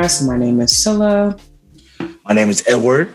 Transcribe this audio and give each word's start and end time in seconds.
podcast. 0.00 0.26
My 0.26 0.36
name 0.36 0.60
is 0.60 0.76
Scylla. 0.76 1.36
My 2.24 2.34
name 2.34 2.48
is 2.50 2.66
Edward. 2.66 3.12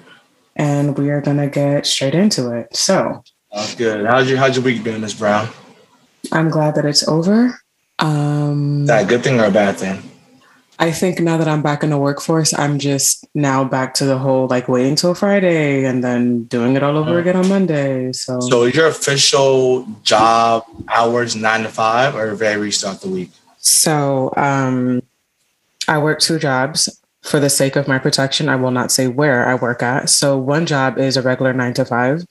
And 0.56 0.98
we 0.98 1.10
are 1.10 1.22
going 1.22 1.38
to 1.38 1.48
get 1.48 1.86
straight 1.86 2.16
into 2.16 2.52
it. 2.52 2.76
So, 2.76 3.24
Sounds 3.54 3.76
good. 3.76 4.06
How's 4.06 4.30
your, 4.30 4.38
how's 4.38 4.56
your 4.56 4.66
week 4.66 4.84
been, 4.84 5.02
Miss 5.02 5.14
Brown? 5.14 5.50
I'm 6.32 6.50
glad 6.50 6.76
that 6.76 6.86
it's 6.86 7.08
over. 7.08 7.60
Um, 8.00 8.82
Is 8.82 8.88
that 8.88 9.06
a 9.06 9.08
good 9.08 9.24
thing 9.24 9.40
or 9.40 9.46
a 9.46 9.52
bad 9.52 9.78
thing? 9.78 10.02
I 10.78 10.92
think 10.92 11.20
now 11.22 11.38
that 11.38 11.48
I'm 11.48 11.62
back 11.62 11.84
in 11.84 11.90
the 11.90 11.98
workforce, 11.98 12.54
I'm 12.54 12.80
just 12.80 13.26
now 13.34 13.64
back 13.64 13.94
to 13.96 14.06
the 14.06 14.18
whole 14.18 14.48
like 14.48 14.68
waiting 14.68 14.96
till 14.96 15.16
Friday 15.16 15.86
and 15.86 16.04
then 16.04 16.44
doing 16.44 16.76
it 16.76 16.84
all 16.84 16.98
over 16.98 17.18
again 17.18 17.38
on 17.38 17.48
Monday. 17.48 18.12
So, 18.12 18.42
So 18.42 18.64
is 18.64 18.76
your 18.76 18.88
official 18.88 19.88
job 20.04 20.66
hours 20.90 21.36
nine 21.36 21.64
to 21.64 21.70
five 21.70 22.16
or 22.16 22.36
varies 22.36 22.82
throughout 22.82 23.02
the 23.02 23.10
week? 23.10 23.32
so 23.58 24.32
um, 24.38 25.02
I 25.88 25.98
work 25.98 26.20
two 26.20 26.40
jobs 26.40 26.90
for 27.24 27.40
the 27.40 27.50
sake 27.50 27.76
of 27.76 27.88
my 27.88 27.98
protection. 27.98 28.50
I 28.50 28.56
will 28.56 28.72
not 28.72 28.92
say 28.92 29.08
where 29.08 29.48
I 29.48 29.56
work 29.56 29.82
at. 29.82 30.10
So 30.10 30.38
one 30.38 30.66
job 30.66 30.98
is 30.98 31.18
a 31.18 31.22
regular 31.22 31.54
nine 31.54 31.74
to 31.76 31.86
five. 31.86 32.26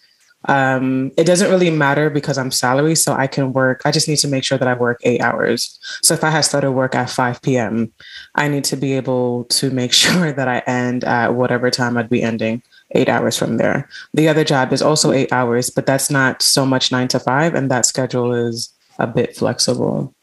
Um, 0.47 1.11
it 1.17 1.25
doesn't 1.25 1.51
really 1.51 1.71
matter 1.71 2.11
because 2.11 2.37
I'm 2.37 2.51
salary, 2.51 2.95
so 2.95 3.15
I 3.15 3.27
can 3.27 3.53
work. 3.53 3.81
I 3.85 3.91
just 3.91 4.09
need 4.09 4.19
to 4.19 4.29
make 4.29 4.45
sure 4.45 4.59
that 4.59 4.69
I 4.69 4.75
work 4.75 5.01
eight 5.03 5.23
hours. 5.23 5.79
So 6.03 6.13
if 6.15 6.23
I 6.23 6.31
had 6.31 6.43
started 6.43 6.73
work 6.73 6.95
at 6.95 7.09
5 7.09 7.41
p.m., 7.41 7.93
I 8.35 8.49
need 8.49 8.65
to 8.65 8.77
be 8.77 8.93
able 8.93 9.45
to 9.45 9.71
make 9.71 9.93
sure 10.03 10.33
that 10.33 10.49
I 10.49 10.59
end 10.67 11.05
at 11.05 11.35
whatever 11.35 11.71
time 11.71 11.97
I'd 11.97 12.11
be 12.11 12.23
ending 12.23 12.63
eight 12.91 13.09
hours 13.09 13.39
from 13.39 13.57
there. 13.57 13.89
The 14.13 14.29
other 14.29 14.45
job 14.45 14.73
is 14.73 14.83
also 14.83 15.13
eight 15.13 15.33
hours, 15.33 15.71
but 15.71 15.87
that's 15.87 16.11
not 16.11 16.43
so 16.43 16.67
much 16.67 16.93
nine 16.93 17.09
to 17.09 17.19
five, 17.19 17.55
and 17.55 17.71
that 17.71 17.87
schedule 17.87 18.33
is 18.35 18.73
a 18.99 19.07
bit 19.07 19.37
flexible. 19.37 20.15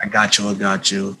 I 0.00 0.06
got 0.08 0.38
you. 0.38 0.48
I 0.48 0.54
got 0.54 0.90
you. 0.90 1.16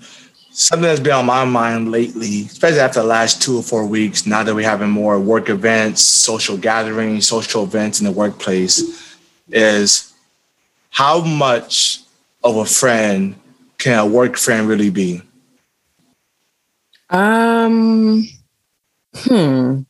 Something 0.58 0.88
that's 0.88 1.00
been 1.00 1.12
on 1.12 1.26
my 1.26 1.44
mind 1.44 1.92
lately, 1.92 2.46
especially 2.46 2.80
after 2.80 3.00
the 3.00 3.06
last 3.06 3.42
two 3.42 3.58
or 3.58 3.62
four 3.62 3.84
weeks, 3.84 4.24
now 4.24 4.42
that 4.42 4.54
we're 4.54 4.66
having 4.66 4.88
more 4.88 5.20
work 5.20 5.50
events, 5.50 6.00
social 6.00 6.56
gatherings, 6.56 7.28
social 7.28 7.64
events 7.64 8.00
in 8.00 8.06
the 8.06 8.10
workplace, 8.10 9.14
is 9.50 10.14
how 10.88 11.20
much 11.20 12.00
of 12.42 12.56
a 12.56 12.64
friend 12.64 13.34
can 13.76 13.98
a 13.98 14.06
work 14.06 14.38
friend 14.38 14.66
really 14.66 14.88
be? 14.88 15.20
Um, 17.10 18.26
hmm. 19.14 19.80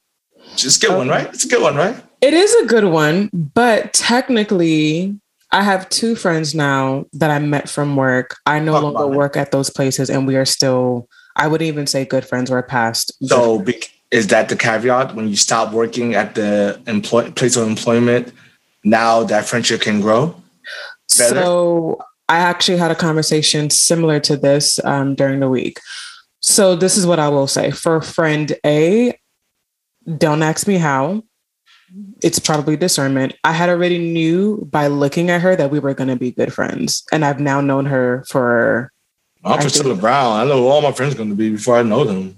Just 0.57 0.83
a 0.83 0.89
good 0.89 0.97
one, 0.97 1.09
right? 1.09 1.29
It's 1.29 1.45
a 1.45 1.49
good 1.49 1.63
one, 1.63 1.77
right? 1.77 1.95
It 2.21 2.35
is 2.35 2.53
a 2.57 2.67
good 2.67 2.87
one, 2.87 3.31
but 3.33 3.93
technically, 3.93 5.17
I 5.53 5.63
have 5.63 5.89
two 5.89 6.17
friends 6.17 6.55
now 6.55 7.07
that 7.13 7.31
I 7.31 7.39
met 7.39 7.69
from 7.69 7.97
work. 7.97 8.37
I 8.47 8.59
no 8.59 8.73
Talk 8.73 8.83
longer 8.83 8.99
about 9.05 9.13
it. 9.13 9.17
work 9.17 9.37
at 9.37 9.53
those 9.53 9.71
places, 9.71 10.11
and 10.11 10.27
we 10.27 10.37
are 10.37 10.45
still, 10.45 11.09
I 11.37 11.47
wouldn't 11.47 11.69
even 11.69 11.87
say 11.87 12.05
good 12.05 12.25
friends 12.27 12.51
or 12.51 12.63
past. 12.63 13.13
So 13.27 13.61
be- 13.61 13.83
is 14.11 14.27
that 14.29 14.49
the 14.49 14.57
caveat 14.57 15.15
when 15.15 15.29
you 15.29 15.37
stop 15.37 15.73
working 15.73 16.15
at 16.15 16.35
the 16.35 16.81
employ- 16.87 17.31
place 17.31 17.57
of 17.57 17.67
employment? 17.67 18.33
Now 18.85 19.23
that 19.25 19.47
friendship 19.47 19.81
can 19.81 20.01
grow. 20.01 20.35
better? 21.19 21.43
So 21.43 21.99
I 22.29 22.39
actually 22.39 22.79
had 22.79 22.91
a 22.91 22.95
conversation 22.97 23.71
similar 23.71 24.21
to 24.21 24.37
this 24.37 24.79
um, 24.85 25.15
during 25.15 25.41
the 25.41 25.49
week. 25.49 25.79
So 26.41 26.77
this 26.77 26.97
is 26.97 27.07
what 27.07 27.19
I 27.19 27.29
will 27.29 27.47
say 27.49 27.71
for 27.71 28.01
friend 28.01 28.53
A. 28.65 29.19
Don't 30.19 30.43
ask 30.43 30.67
me 30.69 30.77
how. 30.79 31.23
It's 32.23 32.39
probably 32.39 32.77
discernment. 32.77 33.35
I 33.45 33.53
had 33.53 33.69
already 33.69 33.99
knew 33.99 34.67
by 34.71 34.87
looking 34.89 35.31
at 35.31 35.41
her 35.41 35.55
that 35.57 35.71
we 35.71 35.79
were 35.79 35.95
going 35.95 36.09
to 36.09 36.17
be 36.17 36.31
good 36.33 36.53
friends, 36.53 37.05
and 37.13 37.25
I've 37.25 37.41
now 37.41 37.61
known 37.61 37.87
her 37.87 38.25
for 38.29 38.93
I'm 39.45 39.61
Priscilla 39.61 39.95
Brown. 39.95 40.41
I 40.41 40.45
know 40.45 40.59
who 40.63 40.67
all 40.69 40.83
my 40.83 40.93
friends 40.93 41.15
are 41.15 41.19
going 41.19 41.29
to 41.31 41.37
be 41.37 41.51
before 41.51 41.77
I 41.77 41.83
know 41.83 42.05
them. 42.05 42.37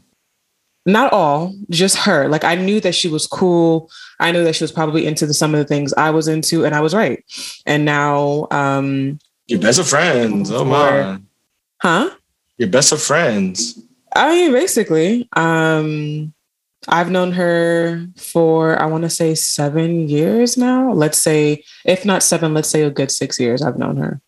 not 0.85 1.13
all, 1.13 1.55
just 1.71 1.97
her. 1.99 2.29
Like 2.29 2.45
I 2.45 2.55
knew 2.55 2.81
that 2.81 2.95
she 2.95 3.09
was 3.09 3.27
cool. 3.27 3.91
I 4.21 4.33
knew 4.33 4.45
that 4.45 4.55
she 4.57 4.65
was 4.65 4.73
probably 4.73 5.07
into 5.07 5.27
the, 5.27 5.35
some 5.35 5.55
of 5.55 5.59
the 5.59 5.65
things 5.65 5.95
I 5.95 6.11
was 6.11 6.29
into, 6.29 6.65
and 6.67 6.75
I 6.75 6.81
was 6.81 6.95
right. 6.95 7.25
And 7.67 7.85
now, 7.85 8.47
um, 8.51 9.19
Your 9.47 9.61
best 9.61 9.79
of 9.79 9.89
friends. 9.89 10.51
Oh 10.51 10.65
my. 10.65 11.19
huh? 11.81 12.11
Your 12.59 12.69
best 12.69 12.93
of 12.93 13.01
friends. 13.01 13.79
I 14.17 14.31
mean, 14.31 14.53
basically, 14.53 15.29
um, 15.37 16.33
I've 16.89 17.11
known 17.11 17.33
her 17.33 18.07
for 18.17 18.81
I 18.81 18.87
want 18.87 19.05
to 19.05 19.11
say 19.11 19.35
seven 19.35 20.09
years 20.09 20.57
now. 20.57 20.93
Let's 20.93 21.19
say, 21.19 21.65
if 21.85 22.05
not 22.05 22.23
seven, 22.23 22.55
let's 22.55 22.69
say 22.69 22.83
a 22.83 22.91
good 22.91 23.11
six 23.11 23.39
years. 23.39 23.63
I've 23.63 23.79
known 23.79 23.97
her. 23.99 24.21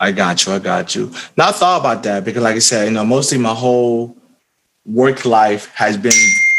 I 0.00 0.12
got 0.12 0.46
you. 0.46 0.54
I 0.54 0.58
got 0.58 0.94
you. 0.94 1.12
Now 1.36 1.48
I 1.48 1.52
thought 1.52 1.80
about 1.80 2.02
that 2.04 2.24
because, 2.24 2.42
like 2.42 2.56
I 2.56 2.60
said, 2.60 2.86
you 2.86 2.90
know, 2.92 3.04
mostly 3.04 3.36
my 3.38 3.54
whole 3.54 4.16
work 4.86 5.24
life 5.24 5.70
has 5.74 5.96
been. 5.96 6.12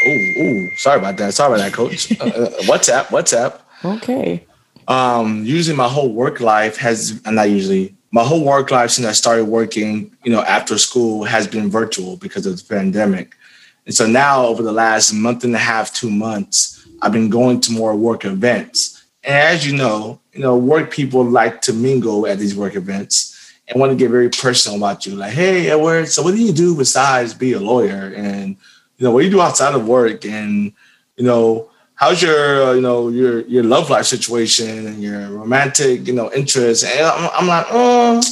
Oh, 0.04 0.32
oh, 0.38 0.68
sorry 0.76 0.98
about 0.98 1.16
that. 1.18 1.34
Sorry 1.34 1.52
about 1.54 1.64
that, 1.64 1.72
coach. 1.72 2.12
uh, 2.20 2.24
uh, 2.24 2.50
WhatsApp, 2.62 3.06
WhatsApp. 3.06 3.58
Okay. 3.84 4.46
um 4.88 5.44
usually 5.44 5.76
my 5.76 5.88
whole 5.88 6.12
work 6.12 6.40
life 6.40 6.76
has 6.76 7.20
and 7.24 7.36
not 7.36 7.50
usually 7.50 7.94
my 8.12 8.22
whole 8.22 8.44
work 8.44 8.70
life 8.70 8.90
since 8.90 9.06
I 9.06 9.12
started 9.12 9.46
working, 9.46 10.14
you 10.22 10.30
know, 10.30 10.42
after 10.42 10.76
school 10.78 11.24
has 11.24 11.48
been 11.48 11.70
virtual 11.70 12.16
because 12.16 12.46
of 12.46 12.56
the 12.58 12.64
pandemic. 12.74 13.34
And 13.86 13.94
so 13.94 14.06
now 14.06 14.46
over 14.46 14.62
the 14.62 14.72
last 14.72 15.12
month 15.12 15.44
and 15.44 15.54
a 15.54 15.58
half, 15.58 15.92
two 15.92 16.10
months, 16.10 16.86
I've 17.00 17.12
been 17.12 17.30
going 17.30 17.60
to 17.62 17.72
more 17.72 17.96
work 17.96 18.24
events. 18.24 19.04
And 19.24 19.34
as 19.34 19.66
you 19.66 19.76
know, 19.76 20.20
you 20.32 20.40
know, 20.40 20.56
work 20.56 20.90
people 20.90 21.24
like 21.24 21.60
to 21.62 21.72
mingle 21.72 22.26
at 22.26 22.38
these 22.38 22.56
work 22.56 22.74
events 22.74 23.54
and 23.68 23.80
want 23.80 23.90
to 23.90 23.96
get 23.96 24.10
very 24.10 24.28
personal 24.28 24.78
about 24.78 25.06
you. 25.06 25.14
Like, 25.14 25.32
hey, 25.32 25.70
Edward, 25.70 26.08
so 26.08 26.22
what 26.22 26.34
do 26.34 26.42
you 26.42 26.52
do 26.52 26.76
besides 26.76 27.34
be 27.34 27.52
a 27.52 27.60
lawyer? 27.60 28.12
And 28.14 28.56
you 28.96 29.04
know, 29.04 29.10
what 29.10 29.20
do 29.20 29.26
you 29.26 29.32
do 29.32 29.40
outside 29.40 29.74
of 29.74 29.86
work? 29.86 30.24
And 30.24 30.72
you 31.16 31.24
know, 31.24 31.70
how's 32.02 32.20
your 32.20 32.64
uh, 32.64 32.72
you 32.72 32.80
know 32.80 33.08
your 33.08 33.42
your 33.42 33.62
love 33.62 33.88
life 33.88 34.06
situation 34.06 34.86
and 34.88 35.00
your 35.00 35.28
romantic 35.28 36.04
you 36.04 36.12
know 36.12 36.32
interests 36.32 36.82
and 36.82 37.06
i'm, 37.06 37.30
I'm 37.32 37.46
like 37.46 37.66
mm, 37.66 38.24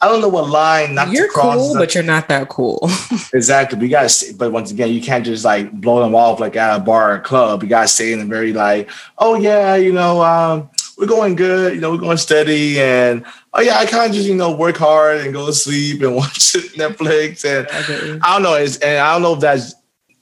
i 0.00 0.08
don't 0.08 0.20
know 0.20 0.28
what 0.28 0.48
line 0.48 0.94
not 0.94 1.10
you're 1.10 1.26
to 1.26 1.32
cross 1.32 1.56
cool, 1.56 1.74
but 1.74 1.94
you're 1.94 2.04
not 2.04 2.28
that 2.28 2.48
cool. 2.48 2.78
exactly 3.32 3.76
but 3.78 3.84
you 3.84 3.90
gotta 3.90 4.08
stay, 4.08 4.32
but 4.32 4.52
once 4.52 4.70
again 4.70 4.90
you 4.90 5.00
can't 5.00 5.24
just 5.24 5.44
like 5.44 5.72
blow 5.72 6.02
them 6.02 6.14
off 6.14 6.40
like 6.40 6.56
at 6.56 6.76
a 6.76 6.80
bar 6.80 7.14
or 7.14 7.18
club 7.20 7.62
you 7.62 7.68
gotta 7.68 7.88
stay 7.88 8.12
in 8.12 8.20
a 8.20 8.24
very 8.24 8.52
like 8.52 8.88
oh 9.18 9.34
yeah 9.34 9.74
you 9.74 9.92
know 9.92 10.22
um 10.22 10.68
we're 10.98 11.06
going 11.06 11.34
good 11.34 11.74
you 11.74 11.80
know 11.80 11.90
we're 11.90 11.98
going 11.98 12.16
steady 12.16 12.80
and 12.80 13.24
oh 13.54 13.60
yeah 13.60 13.78
i 13.78 13.86
kind 13.86 14.10
of 14.10 14.14
just 14.14 14.28
you 14.28 14.34
know 14.34 14.54
work 14.54 14.76
hard 14.76 15.20
and 15.20 15.32
go 15.32 15.46
to 15.46 15.52
sleep 15.52 16.02
and 16.02 16.14
watch 16.16 16.52
netflix 16.76 17.44
and 17.44 17.68
I. 17.70 18.28
I 18.28 18.34
don't 18.34 18.42
know. 18.42 18.54
It's, 18.54 18.76
and 18.78 18.98
I 18.98 19.12
don't 19.12 19.22
know 19.22 19.34
if 19.34 19.40
that's 19.40 19.74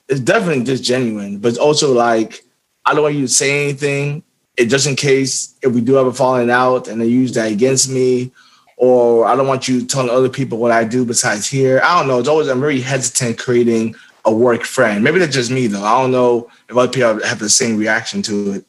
it's 0.09 0.21
definitely 0.21 0.65
just 0.65 0.85
genuine, 0.85 1.39
but 1.39 1.49
it's 1.49 1.59
also 1.59 1.93
like 1.93 2.45
I 2.85 2.95
don't 2.95 3.03
want 3.03 3.17
you 3.17 3.27
to 3.27 3.33
say 3.33 3.65
anything. 3.65 4.23
It 4.57 4.67
just 4.67 4.87
in 4.87 4.97
case 4.97 5.55
if 5.63 5.73
we 5.73 5.81
do 5.81 5.95
have 5.95 6.07
a 6.07 6.13
falling 6.13 6.51
out 6.51 6.89
and 6.89 7.01
they 7.01 7.07
use 7.07 7.33
that 7.35 7.53
against 7.53 7.91
me, 7.91 8.33
or 8.77 9.27
I 9.27 9.35
don't 9.35 9.47
want 9.47 9.69
you 9.69 9.85
telling 9.87 10.11
other 10.11 10.29
people 10.29 10.59
what 10.59 10.73
I 10.73 10.85
do 10.85 11.05
besides 11.05 11.47
here. 11.47 11.81
I 11.83 11.99
don't 11.99 12.09
know. 12.09 12.19
It's 12.19 12.29
always 12.29 12.49
I'm 12.49 12.61
very 12.61 12.81
hesitant 12.81 13.39
creating 13.39 13.95
a 14.25 14.35
work 14.35 14.65
friend. 14.65 15.03
Maybe 15.03 15.19
that's 15.19 15.35
just 15.35 15.51
me 15.51 15.67
though. 15.67 15.85
I 15.85 16.03
don't 16.03 16.13
know 16.13 16.51
if 16.69 16.77
other 16.77 16.93
people 16.93 17.25
have 17.25 17.39
the 17.39 17.49
same 17.49 17.79
reaction 17.79 18.23
to 18.23 18.53
it. 18.53 18.67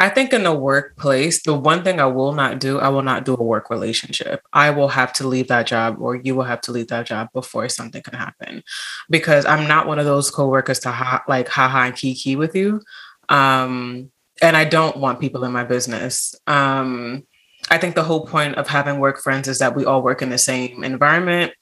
I 0.00 0.08
think 0.08 0.32
in 0.32 0.44
the 0.44 0.54
workplace, 0.54 1.42
the 1.42 1.54
one 1.54 1.82
thing 1.82 1.98
I 1.98 2.06
will 2.06 2.32
not 2.32 2.60
do, 2.60 2.78
I 2.78 2.88
will 2.88 3.02
not 3.02 3.24
do 3.24 3.34
a 3.34 3.42
work 3.42 3.68
relationship. 3.68 4.42
I 4.52 4.70
will 4.70 4.88
have 4.88 5.12
to 5.14 5.26
leave 5.26 5.48
that 5.48 5.66
job 5.66 5.96
or 5.98 6.14
you 6.14 6.36
will 6.36 6.44
have 6.44 6.60
to 6.62 6.72
leave 6.72 6.86
that 6.88 7.06
job 7.06 7.30
before 7.32 7.68
something 7.68 8.02
can 8.02 8.14
happen. 8.14 8.62
Because 9.10 9.44
I'm 9.44 9.66
not 9.66 9.88
one 9.88 9.98
of 9.98 10.04
those 10.04 10.30
coworkers 10.30 10.78
to 10.80 10.92
ha- 10.92 11.24
like 11.26 11.48
haha 11.48 11.86
and 11.86 11.96
kiki 11.96 12.36
with 12.36 12.54
you. 12.54 12.80
Um, 13.28 14.12
and 14.40 14.56
I 14.56 14.64
don't 14.64 14.98
want 14.98 15.20
people 15.20 15.42
in 15.42 15.50
my 15.50 15.64
business. 15.64 16.34
Um, 16.46 17.26
I 17.70 17.78
think 17.78 17.94
the 17.94 18.04
whole 18.04 18.26
point 18.26 18.56
of 18.56 18.68
having 18.68 18.98
work 18.98 19.20
friends 19.20 19.48
is 19.48 19.58
that 19.58 19.76
we 19.76 19.84
all 19.84 20.02
work 20.02 20.22
in 20.22 20.30
the 20.30 20.38
same 20.38 20.84
environment. 20.84 21.52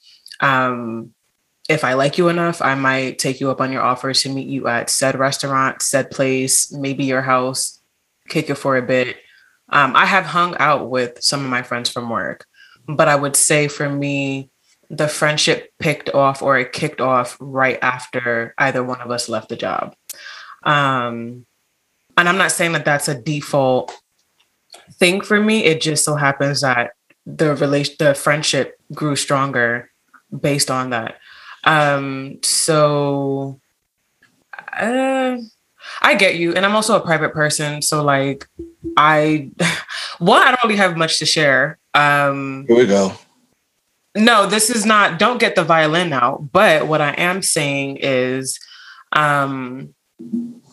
Um, 0.40 1.14
if 1.68 1.82
I 1.82 1.94
like 1.94 2.16
you 2.16 2.28
enough, 2.28 2.62
I 2.62 2.74
might 2.74 3.18
take 3.18 3.40
you 3.40 3.50
up 3.50 3.60
on 3.60 3.72
your 3.72 3.82
offer 3.82 4.12
to 4.12 4.28
meet 4.28 4.46
you 4.46 4.68
at 4.68 4.88
said 4.88 5.18
restaurant, 5.18 5.82
said 5.82 6.10
place, 6.10 6.72
maybe 6.72 7.04
your 7.04 7.22
house, 7.22 7.80
kick 8.28 8.50
it 8.50 8.54
for 8.54 8.76
a 8.76 8.82
bit. 8.82 9.16
Um, 9.68 9.96
I 9.96 10.06
have 10.06 10.26
hung 10.26 10.56
out 10.58 10.90
with 10.90 11.22
some 11.22 11.44
of 11.44 11.50
my 11.50 11.62
friends 11.62 11.90
from 11.90 12.08
work, 12.08 12.46
but 12.86 13.08
I 13.08 13.16
would 13.16 13.34
say 13.34 13.66
for 13.66 13.88
me, 13.88 14.50
the 14.88 15.08
friendship 15.08 15.72
picked 15.80 16.10
off 16.10 16.42
or 16.42 16.56
it 16.56 16.72
kicked 16.72 17.00
off 17.00 17.36
right 17.40 17.78
after 17.82 18.54
either 18.58 18.84
one 18.84 19.00
of 19.00 19.10
us 19.10 19.28
left 19.28 19.48
the 19.48 19.56
job. 19.56 19.96
Um, 20.62 21.46
and 22.16 22.28
I'm 22.28 22.38
not 22.38 22.52
saying 22.52 22.72
that 22.72 22.84
that's 22.84 23.08
a 23.08 23.20
default 23.20 23.92
thing 24.94 25.20
for 25.20 25.40
me. 25.40 25.64
It 25.64 25.80
just 25.80 26.04
so 26.04 26.14
happens 26.14 26.60
that 26.60 26.92
the 27.26 27.54
relation, 27.56 27.94
the 27.98 28.14
friendship 28.14 28.78
grew 28.94 29.16
stronger 29.16 29.90
based 30.38 30.70
on 30.70 30.90
that. 30.90 31.18
Um, 31.64 32.38
so, 32.42 33.60
uh, 34.72 35.36
I 36.02 36.14
get 36.14 36.36
you. 36.36 36.54
And 36.54 36.64
I'm 36.64 36.74
also 36.74 36.96
a 36.96 37.00
private 37.00 37.32
person. 37.32 37.82
So 37.82 38.02
like 38.02 38.48
I 38.96 39.50
one, 40.18 40.42
I 40.42 40.46
don't 40.46 40.64
really 40.64 40.76
have 40.76 40.96
much 40.96 41.18
to 41.18 41.26
share. 41.26 41.78
Um 41.94 42.66
Here 42.68 42.76
we 42.76 42.86
go. 42.86 43.12
no, 44.16 44.46
this 44.46 44.70
is 44.70 44.84
not, 44.84 45.18
don't 45.18 45.38
get 45.38 45.54
the 45.54 45.64
violin 45.64 46.12
out. 46.12 46.52
But 46.52 46.86
what 46.86 47.00
I 47.00 47.12
am 47.12 47.42
saying 47.42 47.98
is, 48.00 48.58
um, 49.12 49.94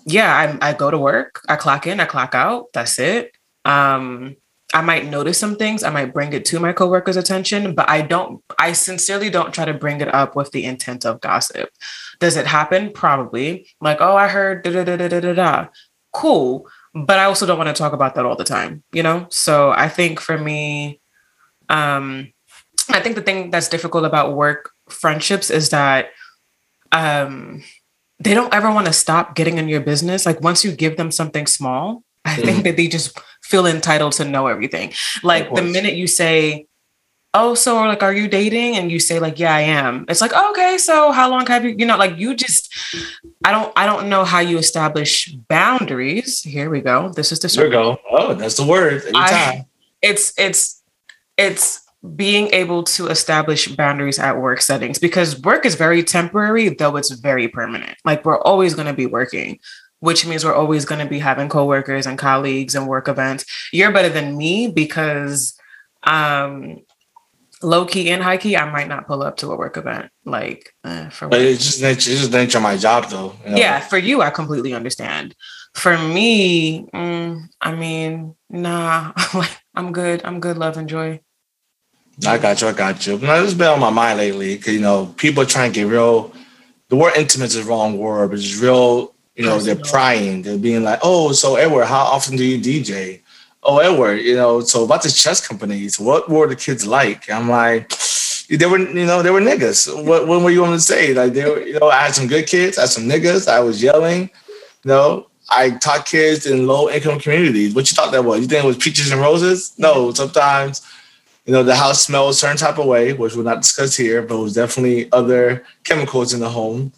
yeah, 0.06 0.58
I, 0.62 0.70
I 0.70 0.74
go 0.74 0.90
to 0.92 0.98
work, 0.98 1.42
I 1.48 1.56
clock 1.56 1.88
in, 1.88 2.00
I 2.00 2.06
clock 2.06 2.36
out. 2.36 2.74
That's 2.74 3.00
it. 3.00 3.33
Um, 3.66 4.36
I 4.74 4.82
might 4.82 5.06
notice 5.06 5.38
some 5.38 5.56
things. 5.56 5.84
I 5.84 5.92
might 5.92 6.14
bring 6.14 6.34
it 6.34 6.46
to 6.46 6.60
my 6.60 6.74
coworkers' 6.74 7.16
attention, 7.16 7.76
but 7.76 7.88
I 7.88 8.02
don't, 8.02 8.44
I 8.58 8.74
sincerely 8.74 9.30
don't 9.30 9.54
try 9.54 9.66
to 9.66 9.74
bring 9.74 10.02
it 10.02 10.14
up 10.14 10.36
with 10.36 10.52
the 10.52 10.66
intent 10.66 11.06
of 11.06 11.22
gossip. 11.22 11.70
Does 12.20 12.36
it 12.36 12.48
happen? 12.48 12.92
Probably. 12.92 13.68
Like, 13.80 14.02
oh, 14.02 14.16
I 14.16 14.28
heard 14.28 14.64
da 14.64 14.72
da 14.72 14.84
da 14.84 15.08
da 15.08 15.20
da 15.20 15.34
da. 15.34 15.68
Cool. 16.12 16.68
But 16.96 17.20
I 17.20 17.26
also 17.26 17.46
don't 17.46 17.58
want 17.58 17.76
to 17.76 17.80
talk 17.80 17.94
about 17.94 18.16
that 18.16 18.26
all 18.26 18.36
the 18.36 18.44
time, 18.44 18.84
you 18.92 19.04
know? 19.04 19.28
So 19.30 19.72
I 19.72 19.90
think 19.90 20.20
for 20.20 20.38
me, 20.38 21.00
um, 21.70 22.34
I 22.90 23.00
think 23.00 23.16
the 23.16 23.22
thing 23.22 23.50
that's 23.52 23.70
difficult 23.70 24.06
about 24.06 24.36
work 24.36 24.72
friendships 24.90 25.50
is 25.50 25.70
that 25.70 26.10
um 26.92 27.64
they 28.20 28.34
don't 28.34 28.54
ever 28.54 28.72
want 28.72 28.88
to 28.88 28.94
stop 28.94 29.36
getting 29.36 29.58
in 29.58 29.68
your 29.68 29.82
business. 29.82 30.26
Like 30.26 30.42
once 30.42 30.64
you 30.64 30.72
give 30.72 30.98
them 30.98 31.12
something 31.12 31.48
small, 31.48 32.04
I 32.26 32.36
mm. 32.36 32.44
think 32.44 32.64
that 32.64 32.78
they 32.78 32.88
just 32.88 33.18
feel 33.54 33.68
entitled 33.68 34.14
to 34.14 34.26
know 34.26 34.48
everything. 34.48 34.92
Like 35.22 35.54
the 35.54 35.62
minute 35.62 35.94
you 35.94 36.08
say, 36.08 36.66
"Oh, 37.36 37.54
so 37.54 37.76
like, 37.76 38.02
are 38.02 38.16
you 38.22 38.28
dating?" 38.28 38.78
and 38.78 38.92
you 38.92 39.00
say 39.00 39.20
like, 39.20 39.38
"Yeah, 39.38 39.54
I 39.54 39.62
am," 39.62 40.06
it's 40.10 40.22
like, 40.26 40.34
oh, 40.34 40.50
"Okay, 40.52 40.80
so 40.80 41.12
how 41.12 41.30
long 41.30 41.46
have 41.46 41.64
you?" 41.64 41.76
You 41.78 41.86
know, 41.86 41.98
like 41.98 42.18
you 42.18 42.34
just, 42.34 42.74
I 43.46 43.52
don't, 43.52 43.72
I 43.76 43.86
don't 43.86 44.10
know 44.10 44.24
how 44.26 44.40
you 44.40 44.58
establish 44.58 45.32
boundaries. 45.58 46.42
Here 46.42 46.70
we 46.76 46.82
go. 46.82 46.98
This 47.10 47.32
is 47.32 47.40
the. 47.40 47.48
Here 47.48 47.66
we 47.66 47.72
go. 47.72 48.00
Oh, 48.10 48.34
that's 48.34 48.58
the 48.58 48.66
word. 48.66 49.04
I, 49.14 49.68
it's 50.02 50.34
it's 50.38 50.82
it's 51.38 51.84
being 52.16 52.48
able 52.54 52.84
to 52.84 53.08
establish 53.08 53.68
boundaries 53.76 54.20
at 54.20 54.42
work 54.42 54.62
settings 54.62 55.00
because 55.00 55.40
work 55.42 55.66
is 55.66 55.76
very 55.76 56.04
temporary, 56.04 56.70
though 56.70 56.98
it's 56.98 57.12
very 57.12 57.48
permanent. 57.48 57.96
Like 58.04 58.26
we're 58.26 58.42
always 58.42 58.74
going 58.76 58.88
to 58.88 58.94
be 59.04 59.06
working, 59.06 59.60
which 60.04 60.26
means 60.26 60.44
we're 60.44 60.54
always 60.54 60.84
going 60.84 61.00
to 61.00 61.10
be 61.10 61.20
having 61.20 61.48
coworkers 61.48 62.06
and 62.06 62.20
colleagues 62.20 62.76
and 62.76 62.90
work 62.90 63.08
events. 63.08 63.46
You're 63.72 63.94
better 63.94 64.10
than 64.10 64.36
me 64.38 64.68
because 64.68 65.58
um 66.04 66.82
low 67.62 67.86
key 67.86 68.12
and 68.12 68.22
high 68.22 68.36
key, 68.36 68.58
I 68.58 68.70
might 68.70 68.90
not 68.90 69.08
pull 69.08 69.24
up 69.24 69.38
to 69.38 69.54
a 69.54 69.56
work 69.56 69.78
event. 69.78 70.12
Like 70.26 70.74
eh, 70.84 71.08
for 71.08 71.30
but 71.30 71.40
it's 71.40 71.64
just 71.64 71.82
it's 71.82 72.04
just 72.04 72.34
nature 72.34 72.58
of 72.58 72.64
my 72.64 72.76
job 72.76 73.10
though. 73.10 73.34
You 73.46 73.52
know? 73.52 73.58
Yeah, 73.58 73.80
for 73.80 73.98
you, 73.98 74.22
I 74.22 74.30
completely 74.30 74.74
understand. 74.74 75.36
For 75.74 75.98
me, 75.98 76.82
mm, 76.94 77.42
I 77.62 77.74
mean, 77.74 78.36
nah, 78.50 79.14
I'm 79.74 79.94
good. 79.94 80.22
I'm 80.26 80.42
good. 80.42 80.58
Love 80.58 80.76
and 80.76 80.90
joy. 80.90 81.22
I 82.28 82.38
got 82.40 82.62
you. 82.62 82.68
I 82.68 82.74
got 82.74 83.08
you. 83.08 83.18
This 83.18 83.30
has 83.30 83.54
been 83.54 83.70
on 83.70 83.80
my 83.80 83.90
mind 83.90 84.20
lately 84.20 84.60
you 84.66 84.82
know 84.82 85.14
people 85.16 85.44
are 85.44 85.48
trying 85.48 85.72
to 85.72 85.80
get 85.80 85.88
real. 85.88 86.34
The 86.90 86.98
word 86.98 87.14
intimate 87.16 87.46
is 87.46 87.56
the 87.56 87.64
wrong 87.64 87.98
word, 87.98 88.32
but 88.32 88.40
it's 88.40 88.60
real. 88.60 89.13
You 89.36 89.46
know, 89.46 89.60
they're 89.60 89.76
prying. 89.76 90.44
They're 90.44 90.58
being 90.58 90.84
like, 90.84 91.00
"Oh, 91.02 91.32
so 91.32 91.56
Edward, 91.56 91.86
how 91.86 92.04
often 92.04 92.36
do 92.36 92.46
you 92.46 92.60
DJ?" 92.60 93.22
Oh, 93.64 93.80
Edward, 93.80 94.16
you 94.18 94.36
know, 94.36 94.60
so 94.60 94.84
about 94.84 95.04
the 95.04 95.10
chess 95.10 95.46
companies, 95.46 95.98
what 95.98 96.30
were 96.30 96.48
the 96.48 96.56
kids 96.56 96.86
like? 96.86 97.30
I'm 97.32 97.48
like, 97.50 97.94
they 98.50 98.66
were, 98.66 98.78
you 98.78 99.06
know, 99.06 99.22
they 99.22 99.30
were 99.32 99.40
niggas. 99.40 100.06
What, 100.06 100.28
what 100.28 100.42
were 100.42 100.50
you 100.50 100.62
want 100.62 100.74
to 100.74 100.82
say? 100.82 101.14
Like, 101.14 101.32
they 101.32 101.50
were, 101.50 101.62
you 101.62 101.80
know, 101.80 101.90
I 101.90 102.02
had 102.02 102.14
some 102.14 102.28
good 102.28 102.46
kids, 102.46 102.78
I 102.78 102.82
had 102.82 102.90
some 102.90 103.06
niggas. 103.06 103.48
I 103.48 103.62
was 103.62 103.82
yelling, 103.82 104.24
you 104.24 104.90
know. 104.90 105.28
I 105.50 105.72
taught 105.72 106.06
kids 106.06 106.46
in 106.46 106.68
low 106.68 106.90
income 106.90 107.20
communities. 107.20 107.74
What 107.74 107.90
you 107.90 107.96
thought 107.96 108.12
that 108.12 108.26
was? 108.26 108.42
You 108.42 108.48
think 108.48 108.66
it 108.66 108.68
was 108.68 108.78
peaches 108.78 109.12
and 109.12 109.22
roses? 109.22 109.74
No, 109.78 110.12
sometimes 110.14 110.82
you 111.46 111.52
know, 111.52 111.64
the 111.64 111.76
house 111.76 112.04
smelled 112.04 112.32
a 112.32 112.34
certain 112.34 112.58
type 112.58 112.78
of 112.78 112.86
way, 112.86 113.14
which 113.14 113.36
we'll 113.36 113.44
not 113.44 113.62
discuss 113.62 113.96
here, 113.96 114.22
but 114.22 114.36
it 114.36 114.42
was 114.42 114.54
definitely 114.54 115.12
other 115.12 115.66
chemicals 115.84 116.34
in 116.34 116.40
the 116.40 116.50
home. 116.50 116.92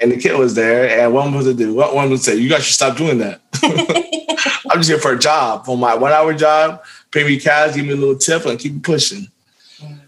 And 0.00 0.10
the 0.10 0.16
kid 0.16 0.38
was 0.38 0.54
there, 0.54 0.88
and 0.98 1.12
one 1.12 1.34
was 1.34 1.46
to 1.46 1.54
do? 1.54 1.74
What 1.74 1.94
one 1.94 2.08
would 2.10 2.20
say, 2.20 2.36
"You 2.36 2.48
guys 2.48 2.64
should 2.64 2.74
stop 2.74 2.96
doing 2.96 3.18
that." 3.18 3.42
I'm 4.70 4.78
just 4.78 4.88
here 4.88 4.98
for 4.98 5.12
a 5.12 5.18
job, 5.18 5.66
for 5.66 5.76
my 5.76 5.94
one-hour 5.94 6.34
job. 6.34 6.82
Pay 7.10 7.24
me 7.24 7.38
cash, 7.38 7.74
give 7.74 7.84
me 7.84 7.92
a 7.92 7.96
little 7.96 8.16
tip, 8.16 8.46
and 8.46 8.58
keep 8.58 8.82
pushing. 8.82 9.28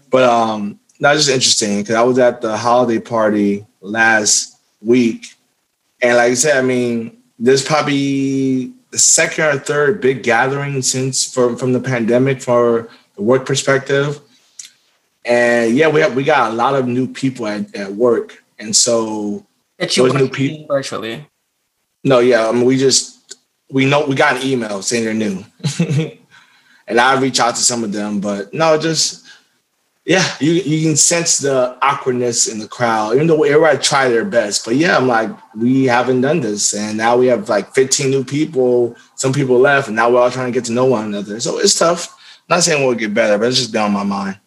But 0.09 0.23
um, 0.23 0.79
that's 0.99 1.25
just 1.25 1.29
interesting 1.29 1.81
because 1.81 1.95
I 1.95 2.01
was 2.01 2.17
at 2.17 2.41
the 2.41 2.57
holiday 2.57 2.99
party 2.99 3.65
last 3.81 4.57
week, 4.81 5.35
and 6.01 6.17
like 6.17 6.31
I 6.31 6.33
said, 6.33 6.57
I 6.57 6.61
mean, 6.61 7.15
there's 7.37 7.63
probably 7.63 8.73
the 8.91 8.97
second 8.97 9.45
or 9.45 9.59
third 9.59 10.01
big 10.01 10.23
gathering 10.23 10.81
since 10.81 11.31
from 11.31 11.57
from 11.57 11.73
the 11.73 11.79
pandemic 11.79 12.41
for 12.41 12.89
the 13.15 13.21
work 13.21 13.45
perspective. 13.45 14.21
And 15.25 15.75
yeah, 15.75 15.87
we 15.87 16.01
have 16.01 16.15
we 16.15 16.23
got 16.23 16.51
a 16.51 16.53
lot 16.53 16.75
of 16.75 16.87
new 16.87 17.07
people 17.07 17.47
at, 17.47 17.73
at 17.75 17.93
work. 17.93 18.43
And 18.59 18.75
so 18.75 19.45
that 19.83 19.97
you 19.97 20.13
new 20.13 20.29
people 20.29 20.65
virtually. 20.67 21.27
No, 22.03 22.19
yeah. 22.19 22.47
I 22.47 22.51
mean 22.51 22.65
we 22.65 22.77
just 22.77 23.37
we 23.71 23.85
know 23.85 24.05
we 24.05 24.15
got 24.15 24.37
an 24.37 24.47
email 24.47 24.81
saying 24.81 25.03
they're 25.03 25.13
new. 25.13 25.43
and 26.87 26.99
I 26.99 27.19
reach 27.19 27.39
out 27.39 27.55
to 27.55 27.61
some 27.61 27.83
of 27.83 27.91
them, 27.91 28.19
but 28.19 28.53
no, 28.53 28.77
just 28.77 29.23
yeah, 30.05 30.35
you 30.41 30.51
you 30.51 30.85
can 30.85 30.97
sense 30.97 31.37
the 31.37 31.77
awkwardness 31.81 32.47
in 32.47 32.59
the 32.59 32.67
crowd, 32.67 33.15
even 33.15 33.27
though 33.27 33.43
everybody 33.43 33.77
try 33.77 34.09
their 34.09 34.25
best. 34.25 34.65
But 34.65 34.75
yeah, 34.75 34.97
I'm 34.97 35.07
like, 35.07 35.29
we 35.55 35.85
haven't 35.85 36.21
done 36.21 36.41
this, 36.41 36.73
and 36.73 36.97
now 36.97 37.15
we 37.15 37.27
have 37.27 37.47
like 37.47 37.73
15 37.73 38.09
new 38.09 38.23
people. 38.23 38.97
Some 39.15 39.31
people 39.31 39.59
left, 39.59 39.87
and 39.87 39.95
now 39.95 40.09
we're 40.11 40.19
all 40.19 40.29
trying 40.29 40.51
to 40.51 40.57
get 40.57 40.65
to 40.65 40.73
know 40.73 40.85
one 40.85 41.05
another. 41.05 41.39
So 41.39 41.57
it's 41.57 41.79
tough. 41.79 42.19
Not 42.49 42.63
saying 42.63 42.85
we'll 42.85 42.95
get 42.95 43.13
better, 43.13 43.37
but 43.37 43.47
it's 43.47 43.57
just 43.57 43.71
been 43.71 43.81
on 43.81 43.93
my 43.93 44.03
mind. 44.03 44.39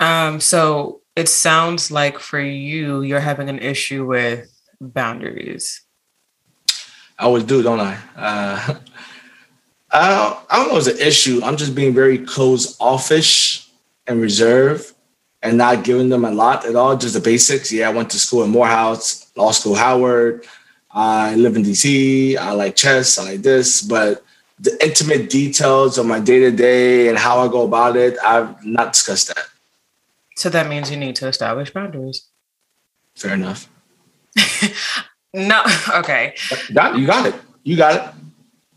Um, 0.00 0.40
so 0.40 1.02
it 1.16 1.28
sounds 1.28 1.90
like 1.90 2.18
for 2.18 2.40
you, 2.40 3.02
you're 3.02 3.20
having 3.20 3.48
an 3.48 3.58
issue 3.58 4.04
with 4.06 4.50
boundaries. 4.80 5.82
I 7.18 7.24
always 7.24 7.44
do, 7.44 7.62
don't 7.62 7.80
I? 7.80 7.98
Uh, 8.16 8.74
I, 9.90 10.42
don't, 10.50 10.68
know 10.68 10.76
it's 10.76 10.88
an 10.88 10.98
issue. 10.98 11.40
I'm 11.44 11.56
just 11.56 11.74
being 11.74 11.94
very 11.94 12.18
close 12.18 12.76
offish 12.80 13.68
and 14.08 14.20
reserved 14.20 14.92
and 15.40 15.56
not 15.56 15.84
giving 15.84 16.08
them 16.08 16.24
a 16.24 16.30
lot 16.32 16.64
at 16.66 16.74
all, 16.74 16.96
just 16.96 17.14
the 17.14 17.20
basics. 17.20 17.70
Yeah, 17.70 17.90
I 17.90 17.92
went 17.92 18.10
to 18.10 18.18
school 18.18 18.42
in 18.42 18.50
Morehouse, 18.50 19.30
law 19.36 19.52
school 19.52 19.76
Howard. 19.76 20.46
I 20.90 21.36
live 21.36 21.54
in 21.54 21.62
DC. 21.62 22.36
I 22.36 22.52
like 22.52 22.74
chess. 22.74 23.18
I 23.18 23.24
like 23.24 23.42
this, 23.42 23.82
but 23.82 24.24
the 24.58 24.76
intimate 24.84 25.30
details 25.30 25.96
of 25.98 26.06
my 26.06 26.18
day 26.18 26.40
to 26.40 26.50
day 26.50 27.08
and 27.08 27.18
how 27.18 27.38
I 27.38 27.48
go 27.48 27.62
about 27.62 27.96
it, 27.96 28.16
I've 28.24 28.64
not 28.64 28.94
discussed 28.94 29.28
that. 29.28 29.46
So 30.36 30.48
that 30.50 30.68
means 30.68 30.90
you 30.90 30.96
need 30.96 31.16
to 31.16 31.28
establish 31.28 31.72
boundaries. 31.72 32.28
Fair 33.16 33.34
enough. 33.34 33.68
no, 35.34 35.62
okay. 35.90 36.34
You 36.68 36.74
got 36.74 36.94
it. 36.94 37.00
You 37.00 37.06
got 37.06 37.26
it. 37.26 37.34
You 37.62 37.76
got 37.76 37.94
it. 37.96 38.13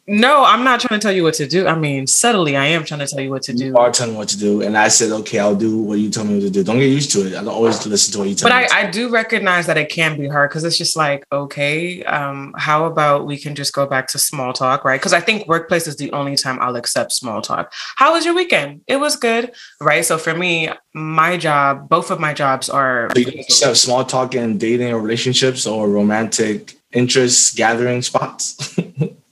No, 0.09 0.45
I'm 0.45 0.63
not 0.63 0.79
trying 0.79 1.01
to 1.01 1.05
tell 1.05 1.13
you 1.13 1.23
what 1.23 1.33
to 1.33 1.45
do. 1.45 1.67
I 1.67 1.77
mean, 1.77 2.07
subtly, 2.07 2.55
I 2.55 2.67
am 2.67 2.85
trying 2.85 3.01
to 3.01 3.07
tell 3.07 3.19
you 3.19 3.29
what 3.29 3.41
to 3.43 3.53
do. 3.53 3.65
You 3.65 3.77
are 3.77 3.91
telling 3.91 4.13
me 4.13 4.17
what 4.17 4.29
to 4.29 4.39
do, 4.39 4.61
and 4.61 4.77
I 4.77 4.87
said, 4.87 5.11
okay, 5.11 5.37
I'll 5.37 5.53
do 5.53 5.81
what 5.81 5.99
you 5.99 6.09
tell 6.09 6.23
me 6.23 6.35
what 6.35 6.43
to 6.43 6.49
do. 6.49 6.63
Don't 6.63 6.79
get 6.79 6.85
used 6.85 7.11
to 7.11 7.27
it. 7.27 7.35
I 7.35 7.43
don't 7.43 7.49
always 7.49 7.85
listen 7.85 8.13
to 8.13 8.19
what 8.19 8.29
you 8.29 8.35
tell 8.35 8.49
but 8.49 8.55
me. 8.55 8.67
But 8.69 8.73
I, 8.73 8.87
I, 8.87 8.89
do 8.89 9.09
recognize 9.09 9.65
that 9.65 9.77
it 9.77 9.89
can 9.89 10.17
be 10.17 10.29
hard 10.29 10.49
because 10.49 10.63
it's 10.63 10.77
just 10.77 10.95
like, 10.95 11.25
okay, 11.29 12.05
um, 12.05 12.53
how 12.57 12.85
about 12.85 13.25
we 13.25 13.37
can 13.37 13.53
just 13.53 13.73
go 13.73 13.85
back 13.85 14.07
to 14.07 14.17
small 14.17 14.53
talk, 14.53 14.85
right? 14.85 14.97
Because 14.97 15.11
I 15.11 15.19
think 15.19 15.45
workplace 15.45 15.87
is 15.87 15.97
the 15.97 16.09
only 16.13 16.37
time 16.37 16.57
I'll 16.61 16.77
accept 16.77 17.11
small 17.11 17.41
talk. 17.41 17.73
How 17.97 18.13
was 18.13 18.23
your 18.23 18.33
weekend? 18.33 18.81
It 18.87 19.01
was 19.01 19.17
good, 19.17 19.51
right? 19.81 20.05
So 20.05 20.17
for 20.17 20.33
me, 20.33 20.69
my 20.93 21.35
job, 21.35 21.89
both 21.89 22.11
of 22.11 22.19
my 22.21 22.33
jobs 22.33 22.69
are. 22.69 23.09
So 23.13 23.19
you 23.19 23.41
accept 23.41 23.75
small 23.75 24.05
talk 24.05 24.35
in 24.35 24.57
dating 24.57 24.93
or 24.93 25.01
relationships 25.01 25.67
or 25.67 25.89
romantic 25.89 26.77
interest 26.93 27.57
gathering 27.57 28.01
spots. 28.01 28.79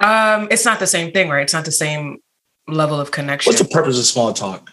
Um, 0.00 0.48
it's 0.50 0.64
not 0.64 0.78
the 0.78 0.86
same 0.86 1.12
thing, 1.12 1.28
right? 1.28 1.42
It's 1.42 1.52
not 1.52 1.64
the 1.64 1.72
same 1.72 2.18
level 2.68 3.00
of 3.00 3.10
connection. 3.10 3.50
What's 3.50 3.62
the 3.62 3.68
purpose 3.68 3.98
of 3.98 4.04
small 4.04 4.32
talk? 4.32 4.70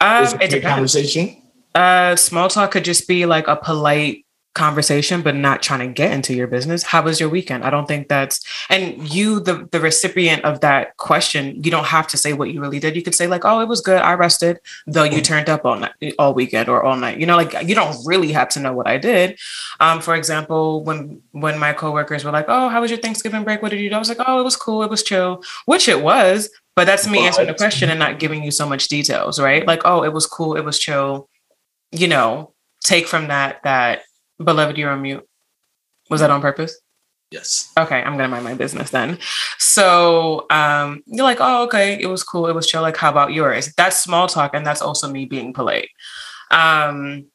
Um, 0.00 0.24
Is 0.24 0.32
it, 0.34 0.52
it 0.52 0.62
conversation. 0.62 1.42
Uh, 1.74 2.16
small 2.16 2.48
talk 2.48 2.70
could 2.70 2.84
just 2.84 3.06
be 3.06 3.26
like 3.26 3.46
a 3.46 3.56
polite 3.56 4.24
conversation 4.54 5.22
but 5.22 5.34
not 5.34 5.62
trying 5.62 5.80
to 5.80 5.92
get 5.92 6.12
into 6.12 6.34
your 6.34 6.46
business. 6.46 6.82
How 6.82 7.02
was 7.02 7.20
your 7.20 7.28
weekend? 7.28 7.64
I 7.64 7.70
don't 7.70 7.86
think 7.86 8.08
that's 8.08 8.40
and 8.68 9.08
you 9.08 9.40
the 9.40 9.68
the 9.70 9.80
recipient 9.80 10.44
of 10.44 10.60
that 10.60 10.96
question 10.96 11.62
you 11.62 11.70
don't 11.70 11.86
have 11.86 12.06
to 12.08 12.16
say 12.16 12.32
what 12.32 12.50
you 12.52 12.60
really 12.60 12.80
did. 12.80 12.96
You 12.96 13.02
could 13.02 13.14
say 13.14 13.26
like 13.26 13.44
oh 13.44 13.60
it 13.60 13.68
was 13.68 13.80
good. 13.80 14.00
I 14.00 14.14
rested 14.14 14.58
though 14.86 15.04
you 15.04 15.20
turned 15.20 15.48
up 15.48 15.64
all 15.64 15.76
night 15.76 15.92
all 16.18 16.34
weekend 16.34 16.68
or 16.68 16.82
all 16.82 16.96
night. 16.96 17.20
You 17.20 17.26
know 17.26 17.36
like 17.36 17.54
you 17.68 17.74
don't 17.74 17.96
really 18.04 18.32
have 18.32 18.48
to 18.50 18.60
know 18.60 18.72
what 18.72 18.88
i 18.88 18.98
did. 18.98 19.38
Um 19.80 20.00
for 20.00 20.14
example 20.14 20.82
when 20.82 21.22
when 21.32 21.58
my 21.58 21.72
coworkers 21.72 22.24
were 22.24 22.32
like 22.32 22.46
oh 22.48 22.68
how 22.68 22.80
was 22.80 22.90
your 22.90 23.00
thanksgiving 23.00 23.44
break? 23.44 23.62
What 23.62 23.70
did 23.70 23.80
you 23.80 23.90
do? 23.90 23.96
I 23.96 24.00
was 24.00 24.08
like 24.08 24.26
oh 24.26 24.40
it 24.40 24.44
was 24.44 24.56
cool. 24.56 24.82
It 24.82 24.90
was 24.90 25.02
chill 25.02 25.42
which 25.66 25.88
it 25.88 26.02
was 26.02 26.50
but 26.74 26.86
that's 26.86 27.08
me 27.08 27.26
answering 27.26 27.48
the 27.48 27.54
question 27.54 27.90
and 27.90 27.98
not 27.98 28.18
giving 28.18 28.42
you 28.42 28.50
so 28.50 28.68
much 28.68 28.88
details 28.88 29.38
right? 29.38 29.66
Like 29.66 29.82
oh 29.84 30.02
it 30.02 30.12
was 30.12 30.26
cool. 30.26 30.56
It 30.56 30.64
was 30.64 30.78
chill. 30.78 31.28
You 31.92 32.08
know 32.08 32.54
take 32.82 33.06
from 33.06 33.28
that 33.28 33.62
that 33.64 34.02
Beloved, 34.42 34.78
you're 34.78 34.90
on 34.90 35.02
mute. 35.02 35.26
Was 36.10 36.20
that 36.20 36.30
on 36.30 36.40
purpose? 36.40 36.78
Yes. 37.30 37.70
Okay, 37.76 38.02
I'm 38.02 38.16
gonna 38.16 38.28
mind 38.28 38.44
my 38.44 38.54
business 38.54 38.90
then. 38.90 39.18
So 39.58 40.46
um, 40.50 41.02
you're 41.06 41.24
like, 41.24 41.38
oh, 41.40 41.64
okay, 41.64 42.00
it 42.00 42.06
was 42.06 42.22
cool, 42.22 42.46
it 42.46 42.54
was 42.54 42.66
chill. 42.66 42.80
Like, 42.80 42.96
how 42.96 43.10
about 43.10 43.32
yours? 43.32 43.74
That's 43.76 44.00
small 44.00 44.28
talk, 44.28 44.54
and 44.54 44.66
that's 44.66 44.80
also 44.80 45.10
me 45.10 45.26
being 45.26 45.52
polite. 45.52 45.90
Um, 46.50 47.26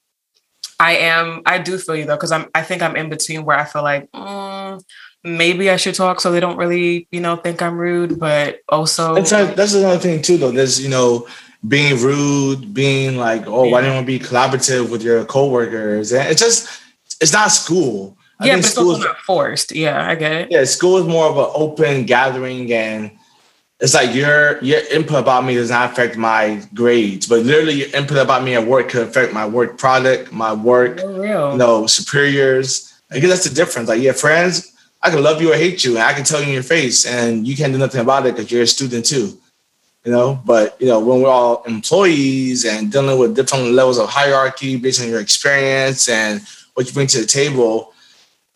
I 0.80 0.98
am, 0.98 1.44
I 1.46 1.60
do 1.60 1.78
feel 1.78 1.96
you 1.96 2.06
though, 2.06 2.16
because 2.16 2.32
I'm, 2.32 2.48
I 2.56 2.64
think 2.64 2.82
I'm 2.82 2.96
in 2.96 3.10
between 3.10 3.46
where 3.46 3.58
I 3.58 3.66
feel 3.66 3.84
like 3.84 4.12
mm, 4.12 4.82
maybe 5.24 5.70
I 5.70 5.76
should 5.76 5.96
talk 5.96 6.20
so 6.20 6.32
they 6.32 6.40
don't 6.40 6.58
really, 6.58 7.08
you 7.12 7.22
know, 7.22 7.36
think 7.36 7.62
I'm 7.62 7.78
rude, 7.78 8.20
but 8.20 8.60
also 8.68 9.14
that's, 9.14 9.32
a, 9.32 9.54
that's 9.56 9.76
another 9.76 10.00
thing 10.00 10.22
too, 10.22 10.38
though. 10.38 10.52
There's, 10.52 10.84
you 10.84 10.90
know, 10.90 11.28
being 11.68 12.02
rude, 12.02 12.74
being 12.74 13.18
like, 13.18 13.46
oh, 13.46 13.64
yeah. 13.66 13.72
why 13.72 13.82
don't 13.82 14.00
you 14.00 14.06
be 14.06 14.26
collaborative 14.26 14.90
with 14.90 15.04
your 15.04 15.24
coworkers? 15.26 16.12
And 16.12 16.28
it's 16.28 16.42
just, 16.42 16.68
it's 17.22 17.34
not 17.34 17.52
school. 17.52 18.18
I 18.40 18.48
yeah, 18.48 18.56
but 18.56 18.66
it's 18.66 18.78
also 18.78 19.08
not 19.08 19.18
forced. 19.20 19.72
Yeah, 19.74 20.08
I 20.08 20.16
get 20.16 20.32
it. 20.34 20.52
Yeah, 20.52 20.64
school 20.64 20.98
is 20.98 21.06
more 21.06 21.28
of 21.28 21.38
an 21.38 21.52
open 21.54 22.06
gathering, 22.06 22.72
and 22.74 23.12
it's 23.80 23.94
like 23.94 24.14
your 24.16 24.64
your 24.64 24.82
input 24.92 25.20
about 25.20 25.46
me 25.46 25.56
does 25.56 25.70
not 25.70 25.92
affect 25.92 26.18
my 26.18 26.62
grades, 26.74 27.28
but 27.28 27.42
literally 27.44 27.74
your 27.74 27.96
input 27.96 28.18
about 28.18 28.44
me 28.44 28.56
at 28.56 28.66
work 28.66 28.90
could 28.90 29.08
affect 29.08 29.34
my 29.34 29.46
work 29.46 29.78
product, 29.78 30.32
my 30.32 30.54
work, 30.54 30.98
real. 31.04 31.52
you 31.52 31.58
know, 31.58 31.86
superiors. 31.88 32.94
I 33.12 33.20
guess 33.20 33.30
that's 33.30 33.48
the 33.48 33.54
difference. 33.54 33.90
Like, 33.90 34.02
yeah, 34.02 34.14
friends, 34.14 34.74
I 35.02 35.10
can 35.10 35.22
love 35.22 35.42
you 35.42 35.54
or 35.54 35.56
hate 35.56 35.84
you, 35.84 35.92
and 35.92 36.04
I 36.04 36.14
can 36.14 36.24
tell 36.24 36.40
you 36.42 36.48
in 36.48 36.54
your 36.54 36.64
face, 36.64 37.06
and 37.06 37.48
you 37.48 37.56
can't 37.56 37.72
do 37.72 37.80
nothing 37.80 38.02
about 38.02 38.26
it 38.26 38.36
because 38.36 38.52
you're 38.52 38.64
a 38.64 38.68
student 38.68 39.06
too. 39.06 39.38
You 40.06 40.12
know, 40.12 40.42
but 40.44 40.76
you 40.82 40.88
know, 40.88 41.00
when 41.00 41.22
we're 41.22 41.30
all 41.30 41.64
employees 41.64 42.66
and 42.66 42.92
dealing 42.92 43.18
with 43.18 43.36
different 43.36 43.72
levels 43.72 44.00
of 44.00 44.10
hierarchy 44.10 44.76
based 44.76 45.02
on 45.02 45.08
your 45.08 45.22
experience 45.22 46.10
and 46.10 46.42
what 46.74 46.88
you 46.88 46.94
bring 46.94 47.08
to 47.08 47.20
the 47.20 47.26
table, 47.26 47.94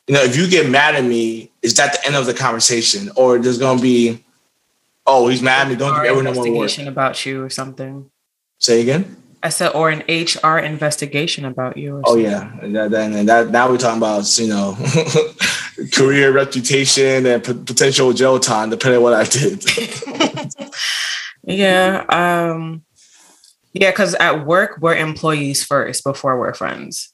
you 0.08 0.16
know, 0.16 0.24
if 0.24 0.36
you 0.38 0.50
get 0.50 0.70
mad 0.70 0.96
at 0.96 1.04
me, 1.04 1.52
is 1.62 1.76
that 1.76 1.94
the 1.94 2.06
end 2.06 2.16
of 2.16 2.26
the 2.26 2.34
conversation, 2.34 3.12
or 3.16 3.38
there's 3.38 3.58
gonna 3.58 3.82
be, 3.82 4.24
oh, 5.06 5.28
he's 5.28 5.42
mad 5.42 5.64
at 5.64 5.70
me. 5.70 5.76
Don't 5.76 5.94
give 5.96 6.06
everyone 6.06 6.34
more 6.34 6.48
investigation 6.48 6.88
about 6.88 7.26
you 7.26 7.44
or 7.44 7.50
something. 7.50 8.10
Say 8.60 8.82
again. 8.82 9.18
I 9.44 9.50
said, 9.50 9.74
or 9.74 9.90
an 9.90 10.04
HR 10.08 10.58
investigation 10.58 11.46
about 11.46 11.78
you. 11.78 12.02
oh 12.06 12.18
yeah, 12.18 12.52
and 12.62 12.76
that, 12.76 12.94
and 12.94 13.30
that 13.30 13.50
now 13.50 13.70
we're 13.70 13.78
talking 13.78 13.98
about 13.98 14.40
you 14.40 14.48
know 14.48 14.78
career 15.94 16.32
reputation 16.32 17.26
and 17.26 17.44
p- 17.44 17.54
potential 17.54 18.14
jail 18.14 18.40
time, 18.40 18.70
depending 18.70 18.98
on 18.98 19.04
what 19.04 19.14
I 19.14 19.26
did. 19.26 19.64
yeah, 21.44 22.06
um, 22.10 22.84
yeah, 23.74 23.92
because 23.92 24.16
at 24.16 24.46
work 24.46 24.80
we're 24.82 24.96
employees 24.96 25.64
first 25.64 26.04
before 26.04 26.40
we're 26.40 26.54
friends 26.54 27.14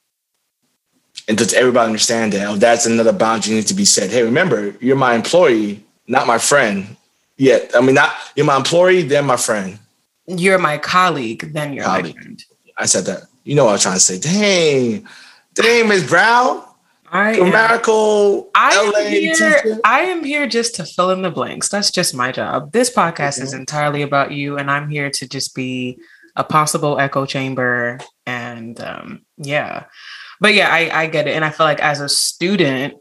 and 1.27 1.37
does 1.37 1.53
everybody 1.53 1.87
understand 1.87 2.33
that? 2.33 2.47
Oh, 2.47 2.55
that's 2.55 2.85
another 2.85 3.13
boundary 3.13 3.55
needs 3.55 3.67
to 3.67 3.73
be 3.73 3.85
set. 3.85 4.09
Hey, 4.09 4.23
remember, 4.23 4.75
you're 4.81 4.95
my 4.95 5.15
employee, 5.15 5.83
not 6.07 6.27
my 6.27 6.37
friend. 6.37 6.97
Yet, 7.37 7.71
I 7.75 7.81
mean, 7.81 7.95
not 7.95 8.13
you're 8.35 8.45
my 8.45 8.57
employee, 8.57 9.03
then 9.03 9.25
my 9.25 9.37
friend. 9.37 9.79
You're 10.27 10.59
my 10.59 10.77
colleague, 10.77 11.53
then 11.53 11.73
you're 11.73 11.85
colleague. 11.85 12.15
my 12.15 12.21
friend. 12.21 12.43
I 12.77 12.85
said 12.85 13.05
that. 13.05 13.23
You 13.43 13.55
know 13.55 13.65
what 13.65 13.71
I 13.71 13.73
was 13.73 13.81
trying 13.81 13.95
to 13.95 13.99
say. 13.99 14.19
Dang, 14.19 15.07
dang, 15.53 15.89
Ms. 15.89 16.07
Brown. 16.07 16.63
I 17.13 17.35
grammatical. 17.35 18.49
I 18.55 18.71
am, 18.71 19.11
here, 19.11 19.79
I 19.85 19.99
am 20.01 20.23
here 20.23 20.47
just 20.47 20.75
to 20.75 20.85
fill 20.85 21.11
in 21.11 21.21
the 21.21 21.29
blanks. 21.29 21.69
That's 21.69 21.91
just 21.91 22.15
my 22.15 22.31
job. 22.31 22.71
This 22.71 22.89
podcast 22.89 23.37
okay. 23.37 23.43
is 23.43 23.53
entirely 23.53 24.01
about 24.01 24.31
you, 24.31 24.57
and 24.57 24.71
I'm 24.71 24.89
here 24.89 25.11
to 25.11 25.27
just 25.27 25.53
be 25.53 25.99
a 26.35 26.43
possible 26.43 26.99
echo 26.99 27.27
chamber. 27.27 27.99
And 28.25 28.81
um, 28.81 29.25
yeah, 29.37 29.83
but 30.39 30.53
yeah, 30.53 30.69
I, 30.69 31.03
I 31.03 31.07
get 31.07 31.27
it. 31.27 31.35
And 31.35 31.45
I 31.45 31.49
feel 31.49 31.65
like 31.65 31.79
as 31.79 32.01
a 32.01 32.09
student, 32.09 32.95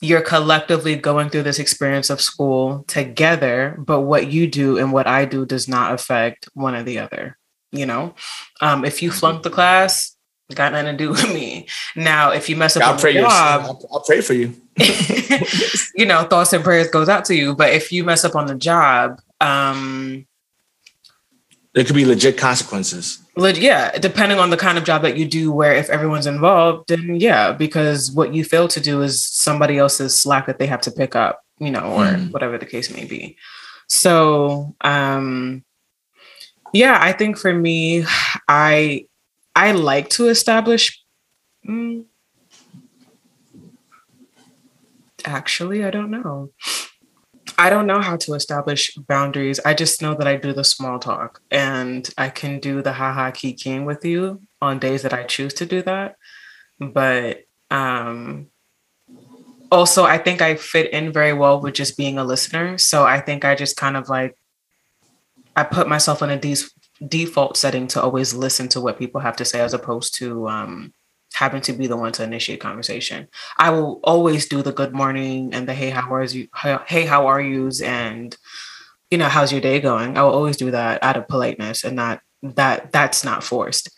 you're 0.00 0.22
collectively 0.22 0.96
going 0.96 1.28
through 1.28 1.42
this 1.42 1.58
experience 1.58 2.08
of 2.08 2.20
school 2.20 2.84
together, 2.88 3.76
but 3.78 4.02
what 4.02 4.32
you 4.32 4.46
do 4.46 4.78
and 4.78 4.92
what 4.92 5.06
I 5.06 5.26
do 5.26 5.44
does 5.44 5.68
not 5.68 5.92
affect 5.92 6.48
one 6.54 6.74
or 6.74 6.82
the 6.82 6.98
other. 6.98 7.36
You 7.72 7.86
know, 7.86 8.14
um, 8.60 8.84
if 8.84 9.02
you 9.02 9.12
flunk 9.12 9.44
the 9.44 9.50
class, 9.50 10.16
got 10.54 10.72
nothing 10.72 10.96
to 10.96 11.04
do 11.04 11.10
with 11.10 11.32
me. 11.32 11.68
Now, 11.94 12.32
if 12.32 12.48
you 12.48 12.56
mess 12.56 12.76
up 12.76 12.82
I'll 12.82 12.98
pray 12.98 13.14
job, 13.14 13.62
I'll, 13.62 13.88
I'll 13.92 14.00
pray 14.00 14.20
for 14.20 14.34
you. 14.34 14.54
you 15.94 16.06
know, 16.06 16.24
thoughts 16.24 16.52
and 16.52 16.64
prayers 16.64 16.88
goes 16.88 17.08
out 17.08 17.24
to 17.26 17.34
you. 17.34 17.54
But 17.54 17.72
if 17.72 17.92
you 17.92 18.04
mess 18.04 18.24
up 18.24 18.34
on 18.34 18.46
the 18.46 18.54
job, 18.54 19.20
um, 19.40 20.26
there 21.74 21.84
could 21.84 21.94
be 21.94 22.04
legit 22.04 22.36
consequences. 22.36 23.18
Yeah, 23.36 23.96
depending 23.98 24.38
on 24.38 24.50
the 24.50 24.56
kind 24.56 24.76
of 24.76 24.84
job 24.84 25.02
that 25.02 25.16
you 25.16 25.26
do, 25.26 25.52
where 25.52 25.72
if 25.72 25.88
everyone's 25.88 26.26
involved, 26.26 26.88
then 26.88 27.16
yeah, 27.16 27.52
because 27.52 28.10
what 28.10 28.34
you 28.34 28.44
fail 28.44 28.68
to 28.68 28.80
do 28.80 29.02
is 29.02 29.24
somebody 29.24 29.78
else's 29.78 30.16
slack 30.16 30.46
that 30.46 30.58
they 30.58 30.66
have 30.66 30.80
to 30.82 30.90
pick 30.90 31.14
up, 31.14 31.44
you 31.58 31.70
know, 31.70 31.92
or 31.92 32.04
mm. 32.04 32.32
whatever 32.32 32.58
the 32.58 32.66
case 32.66 32.94
may 32.94 33.04
be. 33.04 33.36
So, 33.86 34.74
um, 34.80 35.64
yeah, 36.72 36.98
I 37.00 37.12
think 37.12 37.38
for 37.38 37.54
me, 37.54 38.04
I 38.48 39.06
I 39.54 39.72
like 39.72 40.10
to 40.10 40.28
establish. 40.28 41.02
Mm, 41.68 42.04
actually, 45.24 45.84
I 45.84 45.90
don't 45.90 46.10
know. 46.10 46.50
I 47.60 47.68
don't 47.68 47.86
know 47.86 48.00
how 48.00 48.16
to 48.16 48.32
establish 48.32 48.94
boundaries. 48.94 49.60
I 49.66 49.74
just 49.74 50.00
know 50.00 50.14
that 50.14 50.26
I 50.26 50.36
do 50.36 50.54
the 50.54 50.64
small 50.64 50.98
talk 50.98 51.42
and 51.50 52.08
I 52.16 52.30
can 52.30 52.58
do 52.58 52.80
the 52.80 52.94
haha 52.94 53.32
kikiing 53.32 53.84
with 53.84 54.02
you 54.02 54.40
on 54.62 54.78
days 54.78 55.02
that 55.02 55.12
I 55.12 55.24
choose 55.24 55.52
to 55.54 55.66
do 55.66 55.82
that. 55.82 56.16
But 56.78 57.44
um 57.70 58.46
also 59.70 60.04
I 60.04 60.16
think 60.16 60.40
I 60.40 60.54
fit 60.54 60.90
in 60.90 61.12
very 61.12 61.34
well 61.34 61.60
with 61.60 61.74
just 61.74 61.98
being 61.98 62.16
a 62.16 62.24
listener. 62.24 62.78
So 62.78 63.04
I 63.04 63.20
think 63.20 63.44
I 63.44 63.54
just 63.54 63.76
kind 63.76 63.98
of 63.98 64.08
like 64.08 64.38
I 65.54 65.62
put 65.64 65.86
myself 65.86 66.22
in 66.22 66.30
a 66.30 66.38
de- 66.38 66.70
default 67.06 67.58
setting 67.58 67.86
to 67.88 68.02
always 68.02 68.32
listen 68.32 68.68
to 68.68 68.80
what 68.80 68.98
people 68.98 69.20
have 69.20 69.36
to 69.36 69.44
say 69.44 69.60
as 69.60 69.74
opposed 69.74 70.14
to 70.14 70.48
um 70.48 70.94
happen 71.34 71.60
to 71.62 71.72
be 71.72 71.86
the 71.86 71.96
one 71.96 72.12
to 72.12 72.22
initiate 72.22 72.60
conversation. 72.60 73.28
I 73.58 73.70
will 73.70 74.00
always 74.02 74.48
do 74.48 74.62
the 74.62 74.72
good 74.72 74.92
morning 74.92 75.54
and 75.54 75.68
the 75.68 75.74
hey 75.74 75.90
how 75.90 76.12
are 76.14 76.24
you 76.24 76.48
hey 76.86 77.04
how 77.06 77.26
are 77.26 77.40
yous 77.40 77.80
and 77.80 78.36
you 79.10 79.18
know 79.18 79.28
how's 79.28 79.52
your 79.52 79.60
day 79.60 79.80
going. 79.80 80.18
I 80.18 80.22
will 80.22 80.32
always 80.32 80.56
do 80.56 80.70
that 80.70 81.02
out 81.02 81.16
of 81.16 81.28
politeness 81.28 81.84
and 81.84 81.96
not 81.96 82.20
that 82.42 82.92
that's 82.92 83.24
not 83.24 83.44
forced. 83.44 83.90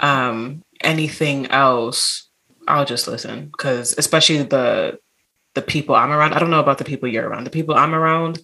Um 0.00 0.62
anything 0.80 1.46
else 1.46 2.28
I'll 2.66 2.84
just 2.84 3.08
listen 3.08 3.46
because 3.46 3.94
especially 3.98 4.42
the 4.42 4.98
the 5.54 5.62
people 5.62 5.94
I'm 5.94 6.12
around. 6.12 6.34
I 6.34 6.38
don't 6.38 6.50
know 6.50 6.60
about 6.60 6.78
the 6.78 6.84
people 6.84 7.08
you're 7.08 7.28
around. 7.28 7.44
The 7.44 7.50
people 7.50 7.74
I'm 7.74 7.94
around 7.94 8.40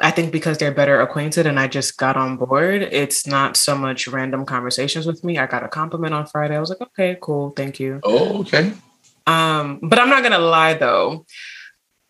I 0.00 0.12
think 0.12 0.30
because 0.30 0.58
they're 0.58 0.72
better 0.72 1.00
acquainted 1.00 1.46
and 1.46 1.58
I 1.58 1.66
just 1.66 1.96
got 1.96 2.16
on 2.16 2.36
board, 2.36 2.82
it's 2.82 3.26
not 3.26 3.56
so 3.56 3.76
much 3.76 4.06
random 4.06 4.46
conversations 4.46 5.06
with 5.06 5.24
me. 5.24 5.38
I 5.38 5.46
got 5.46 5.64
a 5.64 5.68
compliment 5.68 6.14
on 6.14 6.26
Friday. 6.26 6.56
I 6.56 6.60
was 6.60 6.70
like, 6.70 6.80
okay, 6.80 7.18
cool, 7.20 7.50
thank 7.50 7.80
you. 7.80 8.00
Oh, 8.04 8.40
okay. 8.40 8.72
Um, 9.26 9.80
but 9.82 9.98
I'm 9.98 10.08
not 10.08 10.22
gonna 10.22 10.38
lie 10.38 10.74
though. 10.74 11.26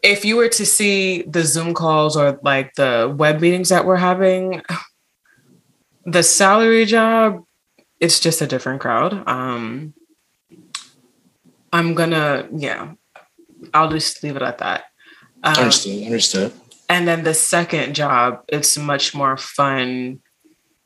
If 0.02 0.25
you 0.25 0.37
were 0.37 0.50
to 0.50 0.66
see 0.66 1.23
the 1.23 1.42
Zoom 1.42 1.73
calls 1.75 2.16
or 2.16 2.38
like 2.42 2.75
the 2.75 3.12
web 3.16 3.40
meetings 3.40 3.71
that 3.71 3.87
we're 3.87 3.97
having, 3.97 4.62
the 6.04 6.23
salary 6.23 6.85
job, 6.85 7.45
it's 8.00 8.21
just 8.21 8.42
a 8.42 8.47
different 8.47 8.80
crowd. 8.80 9.26
Um, 9.26 9.95
I'm 11.73 11.95
gonna, 11.95 12.49
yeah, 12.54 12.92
I'll 13.73 13.90
just 13.90 14.23
leave 14.23 14.37
it 14.37 14.42
at 14.42 14.59
that. 14.59 14.85
Um, 15.42 15.57
understood. 15.57 16.04
Understood 16.04 16.52
and 16.88 17.07
then 17.07 17.25
the 17.25 17.35
second 17.35 17.95
job, 17.95 18.42
it's 18.49 18.78
much 18.78 19.14
more 19.14 19.37
fun. 19.37 20.21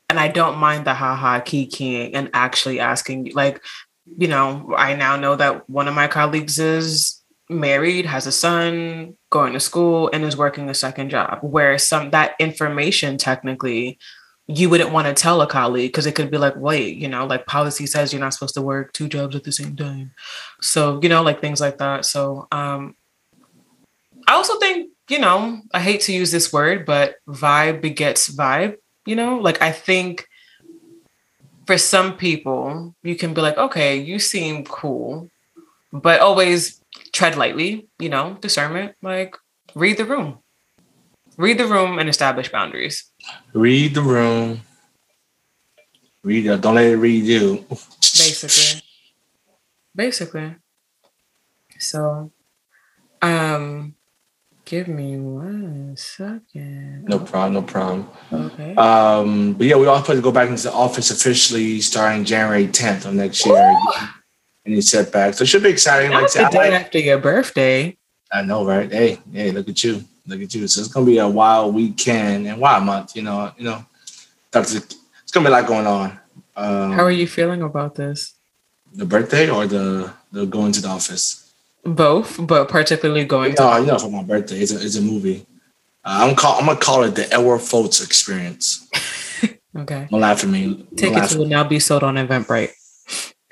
And 0.09 0.19
I 0.19 0.27
don't 0.27 0.57
mind 0.57 0.85
the 0.85 0.93
haha 0.93 1.39
kikiing 1.39 2.11
and 2.13 2.29
actually 2.33 2.79
asking, 2.79 3.31
like, 3.33 3.63
you 4.17 4.27
know, 4.27 4.73
I 4.77 4.95
now 4.95 5.15
know 5.15 5.35
that 5.35 5.69
one 5.69 5.87
of 5.87 5.95
my 5.95 6.07
colleagues 6.07 6.59
is 6.59 7.21
married, 7.49 8.05
has 8.05 8.27
a 8.27 8.31
son, 8.31 9.15
going 9.29 9.53
to 9.53 9.59
school, 9.59 10.09
and 10.13 10.23
is 10.23 10.37
working 10.37 10.69
a 10.69 10.73
second 10.73 11.09
job. 11.09 11.39
Where 11.41 11.77
some 11.77 12.11
that 12.11 12.35
information 12.39 13.17
technically 13.17 13.97
you 14.47 14.69
wouldn't 14.69 14.91
want 14.91 15.07
to 15.07 15.13
tell 15.13 15.41
a 15.41 15.47
colleague 15.47 15.91
because 15.91 16.05
it 16.05 16.15
could 16.15 16.29
be 16.29 16.37
like, 16.37 16.55
wait, 16.57 16.97
you 16.97 17.07
know, 17.07 17.25
like 17.25 17.45
policy 17.45 17.85
says 17.85 18.11
you're 18.11 18.19
not 18.19 18.33
supposed 18.33 18.53
to 18.55 18.61
work 18.61 18.91
two 18.91 19.07
jobs 19.07 19.35
at 19.35 19.43
the 19.43 19.51
same 19.51 19.75
time. 19.75 20.11
So, 20.61 20.99
you 21.01 21.07
know, 21.07 21.23
like 21.23 21.39
things 21.39 21.61
like 21.61 21.77
that. 21.77 22.05
So 22.05 22.47
um 22.51 22.95
I 24.27 24.33
also 24.33 24.59
think 24.59 24.92
you 25.09 25.19
know, 25.19 25.61
I 25.73 25.79
hate 25.79 26.01
to 26.01 26.13
use 26.13 26.31
this 26.31 26.53
word, 26.53 26.85
but 26.85 27.15
vibe 27.27 27.81
begets 27.81 28.29
vibe, 28.29 28.77
you 29.05 29.15
know? 29.15 29.37
Like 29.37 29.61
I 29.61 29.71
think 29.71 30.27
for 31.65 31.77
some 31.77 32.17
people, 32.17 32.95
you 33.03 33.15
can 33.15 33.33
be 33.33 33.41
like, 33.41 33.57
okay, 33.57 33.97
you 33.97 34.19
seem 34.19 34.63
cool, 34.65 35.29
but 35.91 36.19
always 36.19 36.81
tread 37.11 37.37
lightly, 37.37 37.87
you 37.99 38.09
know, 38.09 38.37
discernment, 38.39 38.95
like 39.01 39.35
read 39.75 39.97
the 39.97 40.05
room. 40.05 40.39
Read 41.37 41.57
the 41.57 41.65
room 41.65 41.99
and 41.99 42.09
establish 42.09 42.51
boundaries. 42.51 43.11
Read 43.53 43.95
the 43.95 44.01
room. 44.01 44.61
Read 46.23 46.45
it. 46.45 46.61
Don't 46.61 46.75
let 46.75 46.85
it 46.85 46.97
read 46.97 47.25
you. 47.25 47.65
Basically. 47.69 48.81
Basically. 49.95 50.55
So 51.79 52.31
um 53.21 53.95
Give 54.73 54.87
me 54.87 55.19
one 55.19 55.95
second. 55.95 57.05
No 57.05 57.19
problem, 57.19 57.53
no 57.53 57.61
problem. 57.61 58.09
Okay. 58.33 58.73
Um, 58.73 59.53
but 59.53 59.67
yeah, 59.67 59.75
we 59.75 59.85
all 59.85 59.99
supposed 59.99 60.17
to 60.17 60.23
go 60.23 60.31
back 60.31 60.49
into 60.49 60.63
the 60.63 60.73
office 60.73 61.11
officially 61.11 61.79
starting 61.79 62.25
January 62.25 62.65
10th 62.65 63.05
of 63.05 63.13
next 63.13 63.45
year. 63.45 63.77
Any 64.65 64.81
setbacks? 64.81 65.37
So 65.37 65.43
it 65.43 65.45
should 65.45 65.61
be 65.61 65.69
exciting. 65.69 66.09
Like 66.09 66.35
I 66.35 66.45
the 66.45 66.49
day 66.49 66.71
like, 66.71 66.81
after 66.81 66.97
your 66.97 67.19
birthday. 67.19 67.95
I 68.31 68.41
know, 68.41 68.65
right? 68.65 68.91
Hey, 68.91 69.19
hey, 69.31 69.51
look 69.51 69.69
at 69.69 69.83
you, 69.83 70.03
look 70.25 70.41
at 70.41 70.51
you. 70.55 70.67
So 70.67 70.81
it's 70.81 70.89
gonna 70.91 71.05
be 71.05 71.19
a 71.19 71.29
wild 71.29 71.75
weekend 71.75 72.47
and 72.47 72.59
wild 72.59 72.83
month. 72.83 73.15
You 73.15 73.21
know, 73.21 73.51
you 73.55 73.65
know, 73.65 73.85
that's 74.49 74.73
it's 74.73 75.31
gonna 75.31 75.47
be 75.49 75.53
a 75.53 75.55
lot 75.55 75.67
going 75.67 75.85
on. 75.85 76.19
Um, 76.55 76.93
How 76.93 77.03
are 77.03 77.11
you 77.11 77.27
feeling 77.27 77.61
about 77.61 77.93
this? 77.93 78.33
The 78.91 79.05
birthday 79.05 79.51
or 79.51 79.67
the 79.67 80.11
the 80.31 80.47
going 80.47 80.71
to 80.71 80.81
the 80.81 80.87
office? 80.87 81.42
Both, 81.83 82.45
but 82.45 82.69
particularly 82.69 83.25
going. 83.25 83.55
No, 83.59 83.77
you 83.77 83.85
know, 83.85 83.99
for 83.99 84.09
my 84.09 84.23
birthday, 84.23 84.59
it's 84.59 84.71
a 84.71 84.81
it's 84.81 84.95
a 84.95 85.01
movie. 85.01 85.45
Uh, 86.05 86.27
I'm 86.27 86.35
call 86.35 86.59
I'm 86.59 86.65
gonna 86.65 86.79
call 86.79 87.03
it 87.03 87.15
the 87.15 87.31
Edward 87.33 87.59
Fultz 87.59 88.03
experience. 88.03 88.87
okay. 89.77 90.07
Don't 90.09 90.21
laugh 90.21 90.43
at 90.43 90.49
me. 90.49 90.87
Tickets 90.95 91.35
will 91.35 91.45
now 91.45 91.63
be 91.63 91.79
sold 91.79 92.03
on 92.03 92.15
Eventbrite. 92.15 92.71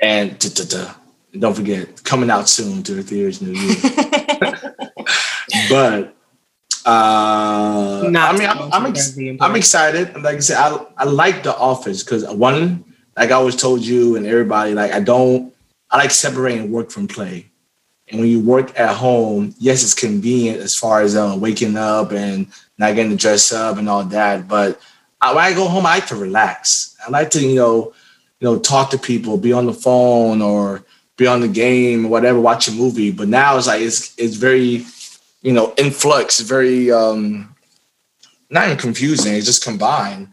And 0.01 0.39
don't 1.39 1.53
forget, 1.53 2.03
coming 2.03 2.29
out 2.29 2.49
soon 2.49 2.83
to 2.83 2.95
the 2.95 3.03
theaters 3.03 3.41
near 3.41 3.53
you. 3.53 3.75
but 5.69 6.15
uh, 6.85 8.07
Not 8.09 8.35
I 8.35 8.37
mean, 8.37 8.49
I'm, 8.49 8.73
I'm, 8.73 8.85
ex- 8.87 9.17
I'm 9.39 9.55
excited. 9.55 10.15
Like 10.21 10.37
I 10.37 10.39
said, 10.39 10.57
I, 10.57 10.85
I 10.97 11.03
like 11.03 11.43
The 11.43 11.55
Office 11.55 12.03
because 12.03 12.27
one, 12.27 12.83
like 13.15 13.29
I 13.29 13.33
always 13.33 13.55
told 13.55 13.81
you 13.81 14.15
and 14.15 14.25
everybody, 14.25 14.73
like 14.73 14.91
I 14.91 14.99
don't, 14.99 15.53
I 15.89 15.97
like 15.97 16.11
separating 16.11 16.71
work 16.71 16.89
from 16.89 17.07
play. 17.07 17.50
And 18.11 18.19
when 18.19 18.29
you 18.29 18.41
work 18.41 18.77
at 18.77 18.95
home, 18.95 19.55
yes, 19.57 19.83
it's 19.83 19.93
convenient 19.93 20.59
as 20.59 20.75
far 20.75 21.01
as 21.01 21.15
uh, 21.15 21.35
waking 21.39 21.77
up 21.77 22.11
and 22.11 22.47
not 22.77 22.93
getting 22.93 23.11
to 23.11 23.17
dress 23.17 23.53
up 23.53 23.77
and 23.77 23.87
all 23.87 24.03
that. 24.03 24.49
But 24.49 24.81
I, 25.21 25.33
when 25.33 25.43
I 25.43 25.53
go 25.53 25.67
home, 25.67 25.85
I 25.85 25.95
like 25.95 26.07
to 26.07 26.15
relax. 26.15 26.97
I 27.05 27.09
like 27.09 27.31
to, 27.31 27.41
you 27.41 27.55
know, 27.55 27.93
you 28.41 28.45
know, 28.45 28.59
talk 28.59 28.89
to 28.89 28.97
people, 28.97 29.37
be 29.37 29.53
on 29.53 29.65
the 29.65 29.73
phone 29.73 30.41
or 30.41 30.83
be 31.15 31.25
on 31.25 31.39
the 31.39 31.47
game 31.47 32.05
or 32.05 32.09
whatever, 32.09 32.39
watch 32.39 32.67
a 32.67 32.71
movie. 32.71 33.11
But 33.11 33.29
now 33.29 33.57
it's 33.57 33.67
like 33.67 33.81
it's 33.81 34.13
it's 34.17 34.35
very, 34.35 34.85
you 35.41 35.53
know, 35.53 35.73
influx, 35.77 36.41
very 36.41 36.91
um 36.91 37.55
not 38.49 38.65
even 38.65 38.77
confusing, 38.77 39.35
it's 39.35 39.45
just 39.45 39.63
combined. 39.63 40.27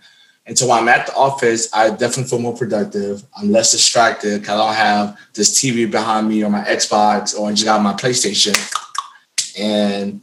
And 0.48 0.58
so 0.58 0.66
when 0.66 0.78
I'm 0.78 0.88
at 0.88 1.06
the 1.06 1.14
office, 1.14 1.68
I 1.74 1.90
definitely 1.90 2.24
feel 2.24 2.38
more 2.38 2.56
productive. 2.56 3.22
I'm 3.36 3.52
less 3.52 3.70
distracted 3.70 4.40
because 4.40 4.58
I 4.58 4.66
don't 4.66 4.74
have 4.74 5.18
this 5.34 5.60
TV 5.60 5.88
behind 5.88 6.26
me 6.26 6.42
or 6.42 6.48
my 6.48 6.64
Xbox 6.64 7.38
or 7.38 7.48
I 7.48 7.52
just 7.52 7.66
got 7.66 7.82
my 7.82 7.92
PlayStation. 7.92 8.56
And 9.60 10.22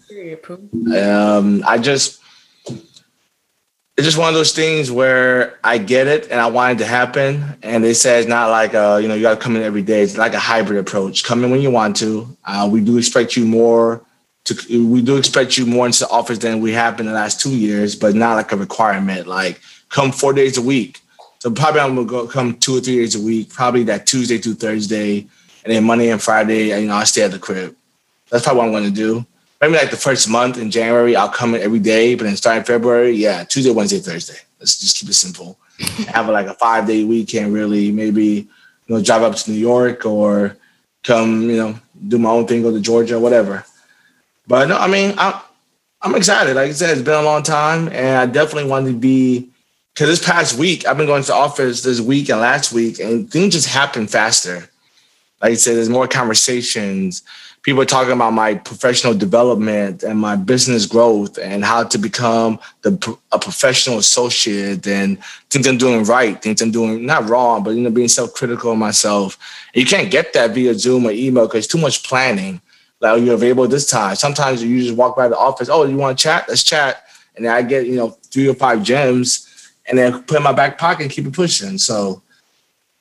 um, 0.98 1.64
I 1.68 1.78
just, 1.78 2.22
it's 2.68 4.08
just 4.08 4.18
one 4.18 4.30
of 4.30 4.34
those 4.34 4.52
things 4.52 4.92
where 4.92 5.60
I 5.64 5.78
get 5.78 6.08
it 6.08 6.32
and 6.32 6.42
I 6.42 6.48
want 6.48 6.80
it 6.80 6.84
to 6.84 6.90
happen. 6.90 7.58
And 7.62 7.84
they 7.84 7.94
say 7.94 8.18
it's 8.18 8.28
not 8.28 8.50
like, 8.50 8.74
a, 8.74 9.00
you 9.00 9.08
know, 9.08 9.14
you 9.14 9.22
got 9.22 9.36
to 9.36 9.40
come 9.40 9.56
in 9.56 9.62
every 9.62 9.84
day. 9.84 10.02
It's 10.02 10.18
like 10.18 10.34
a 10.34 10.40
hybrid 10.40 10.80
approach. 10.80 11.24
Come 11.24 11.44
in 11.44 11.52
when 11.52 11.62
you 11.62 11.70
want 11.70 11.98
to. 11.98 12.36
Uh, 12.44 12.68
we 12.72 12.82
do 12.82 12.98
expect 12.98 13.38
you 13.38 13.46
more 13.46 14.04
to, 14.46 14.88
we 14.88 15.04
do 15.04 15.18
expect 15.18 15.58
you 15.58 15.68
more 15.68 15.86
into 15.86 16.00
the 16.00 16.10
office 16.10 16.40
than 16.40 16.62
we 16.62 16.72
have 16.72 17.00
in 17.00 17.06
the 17.06 17.12
last 17.12 17.40
two 17.40 17.56
years, 17.56 17.96
but 17.96 18.16
not 18.16 18.36
like 18.36 18.52
a 18.52 18.58
requirement. 18.58 19.28
Like, 19.28 19.62
come 19.90 20.12
four 20.12 20.34
days 20.34 20.58
a 20.58 20.62
week. 20.62 21.00
So 21.40 21.52
probably 21.52 21.82
I'm 21.82 21.96
gonna 21.96 22.08
go 22.08 22.28
come 22.28 22.58
two 22.58 22.78
or 22.78 22.82
three 22.82 22.98
days 22.98 23.16
a 23.16 23.22
week, 23.22 23.50
probably 23.50 23.84
that 23.84 24.08
Tuesday 24.08 24.38
through 24.38 24.56
Thursday, 24.56 25.20
and 25.64 25.74
then 25.74 25.84
Monday 25.84 26.10
and 26.10 26.22
Friday, 26.22 26.80
you 26.80 26.88
know, 26.88 26.96
I 26.96 27.04
stay 27.04 27.24
at 27.24 27.32
the 27.32 27.40
crib. 27.40 27.76
That's 28.30 28.44
probably 28.44 28.62
what 28.62 28.68
I'm 28.68 28.74
gonna 28.74 28.92
do. 28.92 29.26
Maybe 29.62 29.74
like 29.74 29.92
the 29.92 29.98
first 29.98 30.30
month 30.30 30.58
in 30.58 30.70
January, 30.70 31.16
I'll 31.16 31.30
come 31.30 31.56
in 31.56 31.62
every 31.62 31.80
day, 31.80 32.16
but 32.16 32.26
then 32.26 32.36
starting 32.36 32.64
February, 32.64 33.12
yeah, 33.12 33.44
Tuesday, 33.44 33.72
Wednesday, 33.72 34.00
Thursday. 34.00 34.38
Let's 34.60 34.80
just 34.80 34.98
keep 34.98 35.10
it 35.10 35.14
simple. 35.14 35.58
Have 36.08 36.30
like 36.30 36.48
a 36.48 36.54
five 36.54 36.88
day 36.88 37.04
weekend, 37.04 37.54
really. 37.54 37.92
Maybe 37.92 38.48
you 38.88 38.96
know, 38.96 39.02
drive 39.02 39.24
up 39.24 39.36
to 39.36 39.52
New 39.52 39.58
York 39.58 40.06
or 40.06 40.58
come, 41.04 41.50
you 41.50 41.58
know, 41.58 41.80
do 42.08 42.18
my 42.18 42.30
own 42.30 42.48
thing, 42.48 42.62
go 42.62 42.72
to 42.72 42.80
Georgia, 42.80 43.20
whatever. 43.20 43.66
But 44.48 44.68
no, 44.70 44.78
I 44.78 44.88
mean, 44.88 45.16
I'm 45.18 45.34
I'm 46.02 46.16
excited. 46.16 46.56
Like 46.56 46.70
I 46.70 46.74
said, 46.74 46.92
it's 46.92 47.02
been 47.02 47.16
a 47.16 47.24
long 47.24 47.42
time, 47.42 47.88
and 47.88 48.18
I 48.18 48.26
definitely 48.26 48.70
wanted 48.70 48.92
to 48.92 48.98
be 48.98 49.50
because 49.96 50.10
this 50.10 50.28
past 50.28 50.58
week 50.60 50.86
I've 50.86 50.98
been 50.98 51.06
going 51.06 51.24
to 51.24 51.28
the 51.28 51.34
office 51.34 51.82
this 51.82 52.02
week 52.02 52.30
and 52.30 52.42
last 52.42 52.74
week, 52.74 53.00
and 53.00 53.32
things 53.32 53.54
just 53.54 53.70
happen 53.70 54.08
faster. 54.08 54.70
Like 55.42 55.52
I 55.52 55.56
said, 55.56 55.78
there's 55.78 55.90
more 55.90 56.08
conversations. 56.08 57.24
People 57.62 57.82
are 57.82 57.86
talking 57.86 58.12
about 58.12 58.34
my 58.34 58.56
professional 58.56 59.14
development 59.14 60.04
and 60.04 60.20
my 60.20 60.36
business 60.36 60.86
growth 60.86 61.40
and 61.40 61.64
how 61.64 61.84
to 61.84 61.98
become 61.98 62.60
the, 62.82 63.18
a 63.32 63.40
professional 63.40 63.98
associate 63.98 64.86
and 64.86 65.18
things 65.50 65.66
I'm 65.66 65.78
doing 65.78 66.04
right, 66.04 66.40
things 66.42 66.62
I'm 66.62 66.72
doing 66.72 67.06
not 67.06 67.28
wrong, 67.30 67.64
but 67.64 67.72
you 67.72 67.82
know, 67.82 67.90
being 67.90 68.08
self-critical 68.08 68.74
of 68.74 68.78
myself. 68.78 69.40
And 69.74 69.82
you 69.82 69.88
can't 69.88 70.12
get 70.12 70.34
that 70.34 70.52
via 70.52 70.76
Zoom 70.76 71.08
or 71.08 71.12
email 71.12 71.48
because 71.48 71.66
it's 71.66 71.72
too 71.72 71.80
much 71.80 72.04
planning. 72.04 72.62
Like, 73.00 73.14
are 73.14 73.24
you 73.24 73.32
available 73.34 73.68
this 73.68 73.90
time? 73.90 74.16
Sometimes 74.16 74.62
you 74.62 74.82
just 74.82 74.96
walk 74.96 75.16
by 75.16 75.28
the 75.28 75.38
office. 75.38 75.70
Oh, 75.70 75.86
you 75.86 75.98
want 75.98 76.18
to 76.18 76.22
chat? 76.22 76.46
Let's 76.48 76.64
chat. 76.64 77.04
And 77.36 77.48
I 77.48 77.62
get 77.62 77.88
you 77.88 77.96
know 77.96 78.10
three 78.30 78.48
or 78.48 78.54
five 78.56 78.84
gems 78.84 79.46
and 79.88 79.98
then 79.98 80.24
put 80.24 80.38
in 80.38 80.44
my 80.44 80.52
back 80.52 80.78
pocket 80.78 81.04
and 81.04 81.12
keep 81.12 81.26
it 81.26 81.34
pushing. 81.34 81.78
So 81.78 82.22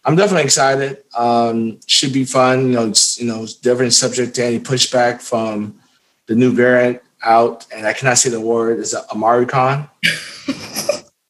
I'm 0.05 0.17
definitely 0.17 0.45
excited. 0.45 1.03
Um, 1.17 1.81
should 1.87 2.13
be 2.13 2.25
fun. 2.25 2.67
You 2.67 2.73
know, 2.73 2.89
it's, 2.89 3.19
you 3.19 3.27
know, 3.27 3.43
it's 3.43 3.55
definitely 3.55 3.91
subject 3.91 4.35
to 4.37 4.45
any 4.45 4.61
pushback 4.61 5.23
from 5.23 5.81
the 6.27 6.35
new 6.35 6.53
variant 6.53 7.01
out, 7.23 7.67
and 7.75 7.87
I 7.87 7.93
cannot 7.93 8.19
say 8.19 8.31
the 8.31 8.41
word. 8.41 8.79
Is 8.79 8.95
Omicron? 9.15 9.89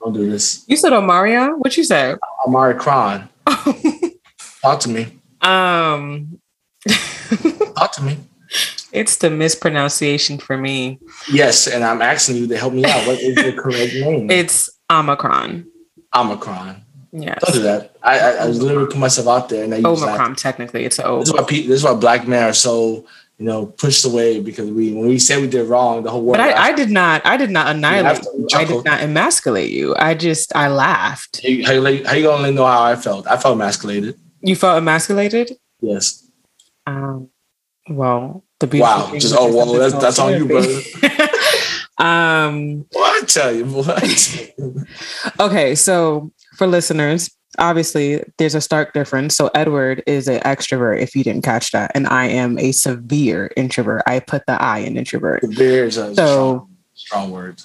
Don't 0.00 0.12
do 0.12 0.28
this. 0.28 0.64
You 0.66 0.76
said 0.76 0.92
Omarion? 0.92 1.58
What 1.58 1.76
you 1.76 1.84
say? 1.84 2.14
Omicron. 2.46 3.28
Talk 4.62 4.80
to 4.80 4.88
me. 4.88 5.18
Um. 5.40 6.40
Talk 7.76 7.92
to 7.92 8.02
me. 8.02 8.18
It's 8.92 9.16
the 9.16 9.30
mispronunciation 9.30 10.38
for 10.38 10.56
me. 10.56 11.00
Yes, 11.32 11.66
and 11.66 11.82
I'm 11.82 12.02
asking 12.02 12.36
you 12.36 12.46
to 12.48 12.56
help 12.56 12.72
me 12.74 12.84
out. 12.84 13.06
What 13.06 13.18
is 13.18 13.34
the 13.34 13.52
correct 13.52 13.94
name? 13.94 14.30
It's 14.30 14.70
Omicron. 15.00 15.66
Omicron. 16.14 16.84
Yeah. 17.12 17.36
Don't 17.36 17.54
do 17.54 17.62
that. 17.62 17.96
I, 18.02 18.18
I, 18.18 18.30
I 18.30 18.46
literally 18.46 18.86
put 18.86 18.98
myself 18.98 19.28
out 19.28 19.48
there 19.48 19.64
and 19.64 19.72
I 19.72 19.78
Omicron. 19.78 20.34
Technically, 20.34 20.84
it's 20.84 20.98
O. 20.98 21.20
This 21.20 21.28
is 21.28 21.34
why 21.34 21.44
people, 21.44 21.68
this 21.68 21.78
is 21.78 21.84
why 21.84 21.94
black 21.94 22.26
men 22.26 22.42
are 22.42 22.52
so 22.52 23.06
you 23.38 23.46
know 23.46 23.66
pushed 23.66 24.04
away 24.04 24.40
because 24.40 24.70
we 24.70 24.92
when 24.92 25.08
we 25.08 25.18
say 25.20 25.40
we 25.40 25.46
did 25.46 25.68
wrong, 25.68 26.02
the 26.02 26.10
whole 26.10 26.22
world. 26.22 26.38
But 26.38 26.40
I, 26.40 26.70
I 26.70 26.72
did 26.72 26.90
not. 26.90 27.24
I 27.24 27.36
did 27.36 27.50
not 27.50 27.68
annihilate 27.74 28.24
you. 28.24 28.48
I 28.52 28.64
did 28.64 28.84
not 28.84 29.00
emasculate 29.00 29.70
you. 29.70 29.94
I 29.96 30.14
just 30.14 30.54
I 30.56 30.68
laughed. 30.68 31.40
How, 31.44 31.74
how, 31.74 31.82
how 31.82 32.14
you 32.14 32.24
gonna 32.24 32.50
know 32.50 32.66
how 32.66 32.82
I 32.82 32.96
felt? 32.96 33.28
I 33.28 33.36
felt 33.36 33.54
emasculated. 33.54 34.18
You 34.40 34.56
felt 34.56 34.78
emasculated. 34.78 35.56
Yes. 35.80 36.28
Um. 36.86 37.30
Well, 37.88 38.44
the 38.58 38.66
beautiful. 38.66 39.06
Wow. 39.06 39.12
Just 39.12 39.36
oh 39.38 39.54
well, 39.54 39.72
that's 39.74 39.94
that's 39.94 40.18
on 40.18 40.32
you, 40.34 40.46
brother. 40.46 40.80
Um, 41.98 42.86
what 42.92 43.22
I 43.22 43.26
tell 43.26 43.54
you, 43.54 43.66
what? 43.66 44.52
okay, 45.40 45.74
so 45.74 46.32
for 46.56 46.66
listeners, 46.66 47.30
obviously 47.58 48.24
there's 48.38 48.54
a 48.54 48.60
stark 48.60 48.92
difference. 48.92 49.36
So 49.36 49.50
Edward 49.54 50.02
is 50.06 50.28
an 50.28 50.40
extrovert, 50.40 51.00
if 51.00 51.14
you 51.14 51.24
didn't 51.24 51.44
catch 51.44 51.70
that, 51.72 51.92
and 51.94 52.06
I 52.08 52.26
am 52.26 52.58
a 52.58 52.72
severe 52.72 53.50
introvert. 53.56 54.02
I 54.06 54.20
put 54.20 54.46
the 54.46 54.60
I 54.60 54.78
in 54.78 54.96
introvert. 54.96 55.42
Severe 55.42 55.84
is 55.84 55.96
a 55.96 56.14
so, 56.14 56.14
strong, 56.14 56.76
strong 56.94 57.30
word. 57.30 57.62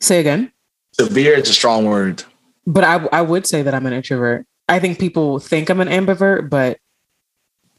Say 0.00 0.20
again. 0.20 0.52
Severe 0.92 1.34
is 1.34 1.48
a 1.48 1.52
strong 1.52 1.84
word. 1.84 2.24
But 2.66 2.84
I, 2.84 3.06
I 3.12 3.22
would 3.22 3.46
say 3.46 3.62
that 3.62 3.74
I'm 3.74 3.86
an 3.86 3.92
introvert. 3.92 4.46
I 4.68 4.78
think 4.78 4.98
people 4.98 5.38
think 5.38 5.68
I'm 5.68 5.80
an 5.80 5.88
ambivert, 5.88 6.48
but 6.50 6.78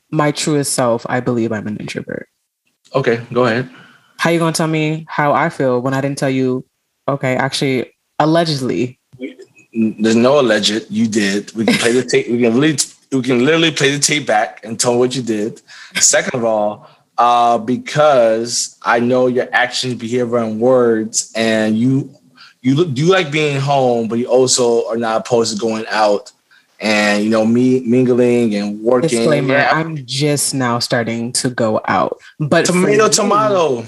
my 0.09 0.31
truest 0.31 0.73
self, 0.73 1.05
I 1.09 1.19
believe 1.19 1.51
I'm 1.51 1.67
an 1.67 1.77
introvert. 1.77 2.27
Okay, 2.93 3.21
go 3.31 3.45
ahead. 3.45 3.69
How 4.21 4.29
you 4.29 4.37
gonna 4.37 4.51
tell 4.51 4.67
me 4.67 5.07
how 5.09 5.33
I 5.33 5.49
feel 5.49 5.81
when 5.81 5.95
I 5.95 6.01
didn't 6.01 6.19
tell 6.19 6.29
you? 6.29 6.63
Okay, 7.07 7.35
actually, 7.35 7.91
allegedly. 8.19 8.99
There's 9.73 10.15
no 10.15 10.39
alleged. 10.39 10.85
You 10.91 11.07
did. 11.07 11.51
We 11.53 11.65
can 11.65 11.73
play 11.73 11.91
the 11.91 12.03
tape. 12.03 12.27
We 12.27 12.39
can 12.39 12.59
literally, 12.59 12.77
we 13.11 13.23
can 13.23 13.43
literally 13.43 13.71
play 13.71 13.89
the 13.89 13.97
tape 13.97 14.27
back 14.27 14.63
and 14.63 14.79
tell 14.79 14.99
what 14.99 15.15
you 15.15 15.23
did. 15.23 15.63
Second 15.95 16.35
of 16.35 16.45
all, 16.45 16.87
uh, 17.17 17.57
because 17.57 18.77
I 18.83 18.99
know 18.99 19.25
your 19.25 19.49
actions, 19.51 19.95
behavior, 19.95 20.37
and 20.37 20.59
words, 20.61 21.31
and 21.35 21.75
you 21.75 22.13
you 22.61 22.75
look 22.75 22.89
you 22.95 23.07
like 23.07 23.31
being 23.31 23.59
home, 23.59 24.07
but 24.07 24.19
you 24.19 24.27
also 24.27 24.87
are 24.87 24.97
not 24.97 25.21
opposed 25.21 25.55
to 25.55 25.59
going 25.59 25.87
out 25.87 26.31
and 26.79 27.23
you 27.23 27.31
know 27.31 27.43
me 27.43 27.79
mingling 27.79 28.53
and 28.53 28.81
working. 28.81 29.09
Disclaimer: 29.09 29.53
yeah. 29.55 29.71
I'm 29.73 30.05
just 30.05 30.53
now 30.53 30.77
starting 30.77 31.31
to 31.33 31.49
go 31.49 31.81
out, 31.87 32.19
but 32.39 32.65
tomato, 32.65 33.09
tomato. 33.09 33.83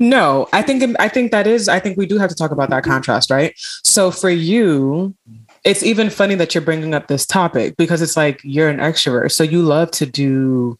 No, 0.00 0.48
I 0.54 0.62
think 0.62 0.96
I 0.98 1.08
think 1.08 1.30
that 1.30 1.46
is 1.46 1.68
I 1.68 1.78
think 1.78 1.98
we 1.98 2.06
do 2.06 2.16
have 2.16 2.30
to 2.30 2.34
talk 2.34 2.50
about 2.50 2.70
that 2.70 2.84
contrast, 2.84 3.30
right? 3.30 3.52
So 3.84 4.10
for 4.10 4.30
you, 4.30 5.14
it's 5.62 5.82
even 5.82 6.08
funny 6.08 6.34
that 6.36 6.54
you're 6.54 6.62
bringing 6.62 6.94
up 6.94 7.06
this 7.06 7.26
topic 7.26 7.76
because 7.76 8.00
it's 8.00 8.16
like 8.16 8.40
you're 8.42 8.70
an 8.70 8.78
extrovert, 8.78 9.30
so 9.30 9.44
you 9.44 9.60
love 9.60 9.90
to 9.92 10.06
do 10.06 10.78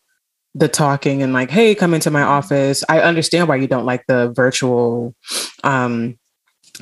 the 0.55 0.69
talking 0.69 1.23
and 1.23 1.35
like, 1.35 1.51
hey, 1.51 1.75
come 1.75 1.93
into 1.93 2.11
my 2.11 2.23
office. 2.23 2.83
I 2.89 3.01
understand 3.01 3.47
why 3.47 3.57
you 3.57 3.67
don't 3.67 3.85
like 3.85 4.07
the 4.07 4.31
virtual 4.31 5.15
um, 5.63 6.19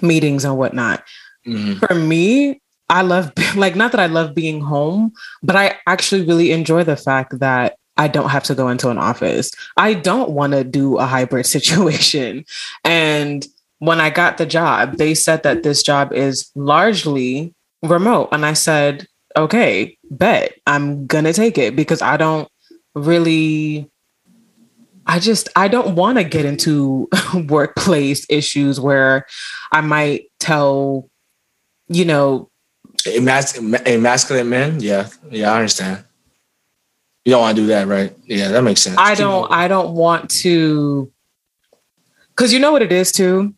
meetings 0.00 0.44
and 0.44 0.56
whatnot. 0.56 1.02
Mm-hmm. 1.46 1.74
For 1.84 1.94
me, 1.94 2.62
I 2.88 3.02
love 3.02 3.32
like 3.56 3.74
not 3.74 3.90
that 3.92 4.00
I 4.00 4.06
love 4.06 4.32
being 4.32 4.60
home, 4.60 5.12
but 5.42 5.56
I 5.56 5.76
actually 5.88 6.24
really 6.24 6.52
enjoy 6.52 6.84
the 6.84 6.96
fact 6.96 7.40
that 7.40 7.76
I 7.98 8.08
don't 8.08 8.30
have 8.30 8.44
to 8.44 8.54
go 8.54 8.68
into 8.68 8.88
an 8.88 8.98
office. 8.98 9.52
I 9.76 9.94
don't 9.94 10.30
want 10.30 10.52
to 10.54 10.64
do 10.64 10.96
a 10.96 11.04
hybrid 11.04 11.46
situation. 11.56 12.44
And 12.84 13.46
when 13.80 14.00
I 14.00 14.10
got 14.10 14.38
the 14.38 14.46
job, 14.46 14.96
they 14.96 15.14
said 15.14 15.42
that 15.42 15.62
this 15.62 15.82
job 15.82 16.12
is 16.12 16.50
largely 16.54 17.54
remote. 17.82 18.28
And 18.32 18.46
I 18.46 18.54
said, 18.54 19.06
okay, 19.36 19.96
bet 20.10 20.54
I'm 20.66 21.06
going 21.06 21.24
to 21.24 21.32
take 21.32 21.58
it 21.58 21.76
because 21.76 22.02
I 22.02 22.16
don't 22.16 22.48
really 22.94 23.90
I 25.08 25.20
just 25.20 25.48
I 25.56 25.68
don't 25.68 25.94
want 25.94 26.18
to 26.18 26.24
get 26.24 26.44
into 26.44 27.08
workplace 27.48 28.26
issues 28.28 28.78
where 28.78 29.26
I 29.72 29.80
might 29.80 30.26
tell, 30.38 31.08
you 31.88 32.04
know, 32.04 32.50
Emas- 33.06 33.56
emasculate 33.86 34.46
men. 34.46 34.80
Yeah, 34.80 35.08
yeah, 35.30 35.52
I 35.52 35.56
understand. 35.56 36.04
You 37.28 37.34
don't 37.34 37.42
want 37.42 37.56
to 37.56 37.62
do 37.62 37.66
that, 37.66 37.86
right? 37.86 38.10
Yeah, 38.24 38.48
that 38.48 38.64
makes 38.64 38.80
sense. 38.80 38.96
I 38.98 39.14
don't. 39.14 39.52
I 39.52 39.68
don't 39.68 39.94
want 39.94 40.30
to, 40.30 41.12
because 42.30 42.54
you 42.54 42.58
know 42.58 42.72
what 42.72 42.80
it 42.80 42.90
is 42.90 43.12
too. 43.12 43.54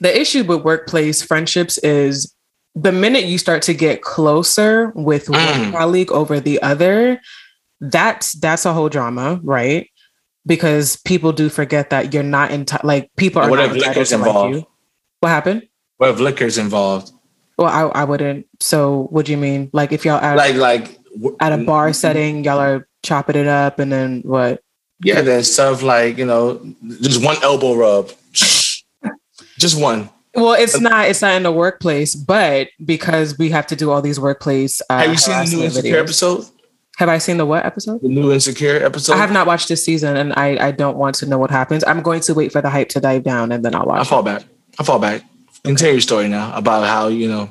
The 0.00 0.20
issue 0.20 0.44
with 0.44 0.62
workplace 0.62 1.20
friendships 1.20 1.78
is 1.78 2.32
the 2.76 2.92
minute 2.92 3.24
you 3.24 3.38
start 3.38 3.62
to 3.62 3.74
get 3.74 4.02
closer 4.02 4.92
with 4.94 5.28
one 5.28 5.40
mm. 5.40 5.72
colleague 5.72 6.12
over 6.12 6.38
the 6.38 6.62
other, 6.62 7.20
that's 7.80 8.34
that's 8.34 8.66
a 8.66 8.72
whole 8.72 8.88
drama, 8.88 9.40
right? 9.42 9.90
Because 10.46 10.94
people 10.98 11.32
do 11.32 11.48
forget 11.48 11.90
that 11.90 12.14
you're 12.14 12.22
not 12.22 12.52
in 12.52 12.66
t- 12.66 12.76
like 12.84 13.10
people 13.16 13.42
are 13.42 13.50
what 13.50 13.58
if 13.58 13.72
liquor's 13.72 14.12
involved? 14.12 14.54
Like. 14.54 14.66
What 15.18 15.28
happened? 15.30 15.68
What 15.96 16.10
if 16.10 16.20
liquor's 16.20 16.56
involved? 16.56 17.10
Well, 17.58 17.66
I, 17.66 18.02
I 18.02 18.04
wouldn't. 18.04 18.46
So, 18.60 19.08
what 19.10 19.26
do 19.26 19.32
you 19.32 19.38
mean? 19.38 19.70
Like, 19.72 19.90
if 19.90 20.04
y'all 20.04 20.20
at, 20.20 20.36
like 20.36 20.54
like 20.54 21.00
at 21.40 21.52
a 21.52 21.64
bar 21.64 21.92
setting, 21.92 22.44
y'all 22.44 22.60
are 22.60 22.86
chopping 23.02 23.36
it 23.36 23.46
up, 23.46 23.78
and 23.78 23.92
then 23.92 24.22
what? 24.24 24.62
Yeah, 25.04 25.20
then 25.20 25.42
stuff 25.42 25.82
like 25.82 26.18
you 26.18 26.24
know, 26.24 26.64
just 27.00 27.24
one 27.24 27.36
elbow 27.42 27.74
rub, 27.74 28.12
just 28.32 29.80
one. 29.80 30.10
Well, 30.34 30.54
it's 30.54 30.80
not. 30.80 31.08
It's 31.08 31.20
not 31.20 31.34
in 31.34 31.42
the 31.42 31.52
workplace, 31.52 32.14
but 32.14 32.68
because 32.84 33.36
we 33.38 33.50
have 33.50 33.66
to 33.66 33.76
do 33.76 33.90
all 33.90 34.00
these 34.00 34.18
workplace. 34.18 34.80
Uh, 34.88 35.00
have 35.00 35.10
you 35.10 35.16
seen 35.18 35.44
the 35.44 35.56
new 35.56 35.64
Insecure 35.64 35.96
videos. 35.96 36.00
episode? 36.00 36.44
Have 36.98 37.08
I 37.08 37.18
seen 37.18 37.36
the 37.36 37.46
what 37.46 37.66
episode? 37.66 38.00
The 38.02 38.08
new 38.08 38.32
Insecure 38.32 38.84
episode. 38.84 39.14
I 39.14 39.16
have 39.16 39.32
not 39.32 39.46
watched 39.46 39.68
this 39.68 39.84
season, 39.84 40.16
and 40.16 40.32
I 40.34 40.68
I 40.68 40.70
don't 40.70 40.96
want 40.96 41.16
to 41.16 41.26
know 41.26 41.38
what 41.38 41.50
happens. 41.50 41.84
I'm 41.84 42.00
going 42.02 42.20
to 42.20 42.34
wait 42.34 42.52
for 42.52 42.62
the 42.62 42.70
hype 42.70 42.88
to 42.90 43.00
die 43.00 43.18
down, 43.18 43.52
and 43.52 43.64
then 43.64 43.74
I'll 43.74 43.84
watch. 43.84 44.00
I 44.00 44.04
fall 44.04 44.22
back. 44.22 44.44
I 44.78 44.84
fall 44.84 44.98
back. 44.98 45.22
Continue 45.64 45.94
your 45.94 46.00
story 46.00 46.28
now 46.28 46.56
about 46.56 46.86
how 46.86 47.08
you 47.08 47.28
know 47.28 47.50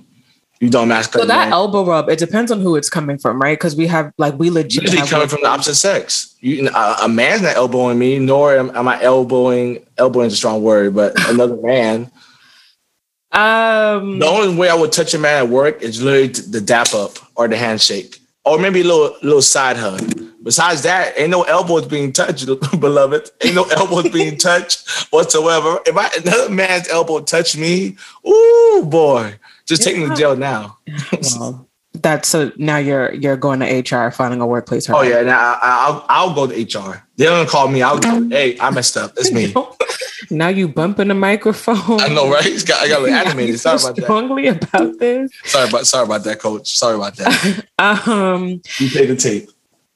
you 0.62 0.69
don't 0.69 0.88
mask. 0.88 1.13
So 1.13 1.26
that 1.26 1.45
man. 1.45 1.52
elbow 1.52 1.84
rub, 1.84 2.08
it 2.08 2.19
depends 2.19 2.52
on 2.52 2.62
who 2.62 2.76
it's 2.76 2.89
coming 2.89 3.17
from, 3.17 3.41
right? 3.41 3.58
Because 3.58 3.76
we 3.76 3.88
have 3.88 4.13
like 4.19 4.38
we 4.38 4.52
legit 4.52 4.84
usually 4.84 5.08
coming 5.08 5.28
from 5.28 5.41
the 5.41 5.47
opposite 5.47 5.74
sex. 5.74 6.36
You, 6.39 6.69
a, 6.69 6.97
a 7.02 7.10
man's 7.10 7.41
not 7.41 7.56
elbowing 7.56 7.97
me, 7.97 8.19
nor 8.19 8.56
am, 8.56 8.69
am 8.76 8.88
I 8.88 9.02
elbowing. 9.02 9.84
Elbowing 9.97 10.28
is 10.28 10.34
a 10.34 10.38
strong 10.38 10.62
word, 10.62 10.93
but 10.93 11.13
another 11.30 11.58
man. 11.58 12.12
Um, 13.32 14.19
the 14.19 14.28
only 14.28 14.56
way 14.56 14.69
I 14.69 14.76
would 14.76 14.91
touch 14.91 15.15
a 15.15 15.17
man 15.17 15.45
at 15.45 15.50
work 15.50 15.82
is 15.82 16.02
literally 16.02 16.28
the 16.28 16.62
dap 16.62 16.93
up 16.93 17.17
or 17.36 17.47
the 17.47 17.58
handshake 17.58 18.21
or 18.45 18.58
maybe 18.58 18.82
a 18.82 18.84
little 18.84 19.15
little 19.21 19.41
side 19.41 19.78
hug. 19.78 20.28
Besides 20.43 20.82
that, 20.84 21.19
ain't 21.19 21.30
no 21.30 21.43
elbows 21.43 21.86
being 21.86 22.12
touched, 22.12 22.45
beloved. 22.80 23.30
Ain't 23.43 23.56
no 23.56 23.65
elbows 23.65 24.10
being 24.10 24.38
touched 24.39 25.12
whatsoever. 25.12 25.80
If 25.86 25.95
I 25.97 26.10
another 26.19 26.50
man's 26.50 26.88
elbow 26.88 27.21
touched 27.21 27.58
me, 27.58 27.97
ooh 28.28 28.86
boy, 28.88 29.36
just 29.71 29.84
take 29.84 29.97
me 29.97 30.05
to 30.05 30.15
jail 30.15 30.36
now. 30.36 30.77
well, 31.39 31.69
that's 31.93 32.27
so 32.27 32.51
now 32.57 32.75
you're 32.75 33.13
you're 33.13 33.38
going 33.38 33.62
to 33.62 33.65
HR, 33.95 34.12
finding 34.12 34.41
a 34.41 34.47
workplace. 34.47 34.89
Oh 34.89 35.01
yeah, 35.01 35.21
now 35.21 35.57
I, 35.62 35.91
will 35.91 36.05
I'll 36.10 36.34
go 36.34 36.47
to 36.47 36.53
HR. 36.53 37.07
They 37.15 37.25
don't 37.25 37.47
call 37.47 37.69
me. 37.69 37.81
I'll 37.81 37.99
go, 37.99 38.27
hey, 38.27 38.60
I 38.60 38.69
messed 38.71 38.97
up. 38.97 39.13
It's 39.15 39.31
me. 39.31 39.53
now 40.29 40.49
you 40.49 40.67
bumping 40.67 41.07
the 41.07 41.13
microphone. 41.13 42.01
I 42.01 42.10
know, 42.10 42.29
right? 42.29 42.45
It's 42.45 42.63
got, 42.63 42.81
I 42.81 42.89
got 42.89 43.07
animated. 43.07 43.60
Sorry 43.62 43.77
about 43.81 43.95
that. 43.95 44.03
Strongly 44.03 44.47
about 44.47 44.99
this. 44.99 45.31
Sorry 45.45 45.69
about 45.69 45.88
sorry 45.88 46.05
about 46.05 46.23
that, 46.25 46.39
coach. 46.39 46.69
Sorry 46.69 46.95
about 46.95 47.15
that. 47.15 47.65
um, 47.79 48.62
you 48.77 48.89
pay 48.89 49.05
the 49.05 49.15
tape. 49.15 49.49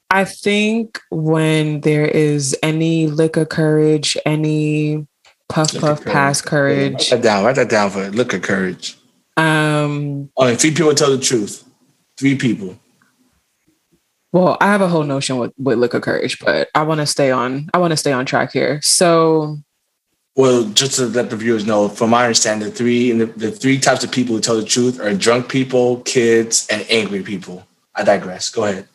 I 0.08 0.24
think 0.24 1.00
when 1.10 1.80
there 1.80 2.06
is 2.06 2.56
any 2.62 3.08
liquor 3.08 3.44
courage, 3.44 4.16
any 4.24 5.06
puff 5.50 5.74
liquor 5.74 5.86
puff 5.86 6.00
courage. 6.00 6.12
pass 6.14 6.40
courage. 6.40 6.92
Write 6.92 7.10
that 7.10 7.22
down. 7.22 7.44
Write 7.44 7.56
that 7.56 7.68
down 7.68 7.90
for 7.90 8.08
liquor 8.10 8.38
courage. 8.38 8.96
Um, 9.36 10.30
All 10.34 10.46
right, 10.46 10.60
three 10.60 10.72
people 10.72 10.94
tell 10.94 11.10
the 11.10 11.22
truth. 11.22 11.64
Three 12.16 12.36
people. 12.36 12.78
Well, 14.32 14.56
I 14.60 14.66
have 14.66 14.80
a 14.80 14.88
whole 14.88 15.04
notion 15.04 15.38
with, 15.38 15.52
with 15.58 15.78
liquor 15.78 16.00
courage, 16.00 16.38
but 16.40 16.68
I 16.74 16.82
want 16.82 17.00
to 17.00 17.06
stay 17.06 17.30
on. 17.30 17.68
I 17.72 17.78
want 17.78 17.92
to 17.92 17.96
stay 17.96 18.12
on 18.12 18.26
track 18.26 18.52
here. 18.52 18.80
So, 18.82 19.58
well, 20.34 20.64
just 20.64 20.96
to 20.96 21.06
let 21.06 21.30
the 21.30 21.36
viewers 21.36 21.64
know, 21.64 21.88
from 21.88 22.10
my 22.10 22.24
understanding, 22.24 22.68
the 22.68 22.74
three 22.74 23.12
the, 23.12 23.26
the 23.26 23.50
three 23.50 23.78
types 23.78 24.04
of 24.04 24.12
people 24.12 24.34
who 24.34 24.40
tell 24.40 24.56
the 24.56 24.64
truth 24.64 25.00
are 25.00 25.14
drunk 25.14 25.48
people, 25.48 26.00
kids, 26.00 26.66
and 26.70 26.84
angry 26.90 27.22
people. 27.22 27.66
I 27.94 28.04
digress. 28.04 28.50
Go 28.50 28.64
ahead. 28.64 28.86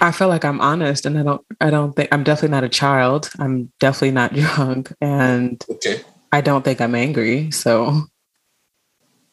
I 0.00 0.10
feel 0.10 0.26
like 0.26 0.44
I'm 0.44 0.60
honest, 0.60 1.06
and 1.06 1.18
I 1.18 1.22
don't. 1.22 1.46
I 1.60 1.70
don't 1.70 1.94
think 1.94 2.08
I'm 2.10 2.24
definitely 2.24 2.56
not 2.56 2.64
a 2.64 2.68
child. 2.68 3.30
I'm 3.38 3.70
definitely 3.78 4.10
not 4.10 4.32
drunk, 4.34 4.92
and 5.00 5.64
okay. 5.70 6.00
I 6.32 6.40
don't 6.40 6.64
think 6.64 6.80
I'm 6.80 6.96
angry. 6.96 7.52
So 7.52 8.02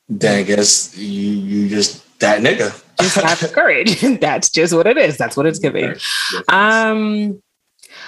then 0.09 0.39
I 0.39 0.43
guess 0.43 0.97
you 0.97 1.31
you 1.31 1.69
just 1.69 2.19
that 2.19 2.41
nigga. 2.41 2.83
just 2.99 3.15
have 3.15 3.39
the 3.39 3.47
courage. 3.47 4.01
That's 4.19 4.49
just 4.49 4.73
what 4.73 4.87
it 4.87 4.97
is. 4.97 5.17
That's 5.17 5.37
what 5.37 5.45
it's 5.45 5.59
giving. 5.59 5.95
Um, 6.47 7.41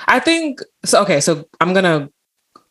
I 0.08 0.20
think 0.20 0.62
so. 0.84 1.02
Okay, 1.04 1.22
so 1.22 1.48
I'm 1.62 1.74
gonna 1.74 2.10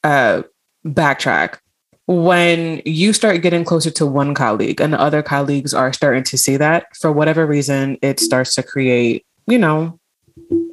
uh 0.05 0.43
backtrack. 0.85 1.59
When 2.07 2.83
you 2.85 3.13
start 3.13 3.41
getting 3.41 3.65
closer 3.65 3.91
to 3.93 4.05
one 4.05 4.35
colleague 4.35 4.81
and 4.81 4.93
the 4.93 5.01
other 5.01 5.23
colleagues 5.23 5.73
are 5.73 5.93
starting 5.93 6.25
to 6.25 6.37
see 6.37 6.57
that, 6.57 6.87
for 6.97 7.13
whatever 7.13 7.47
reason, 7.47 7.99
it 8.03 8.19
starts 8.19 8.57
to 8.57 8.65
create, 8.65 9.25
you 9.47 9.59
know, 9.59 10.01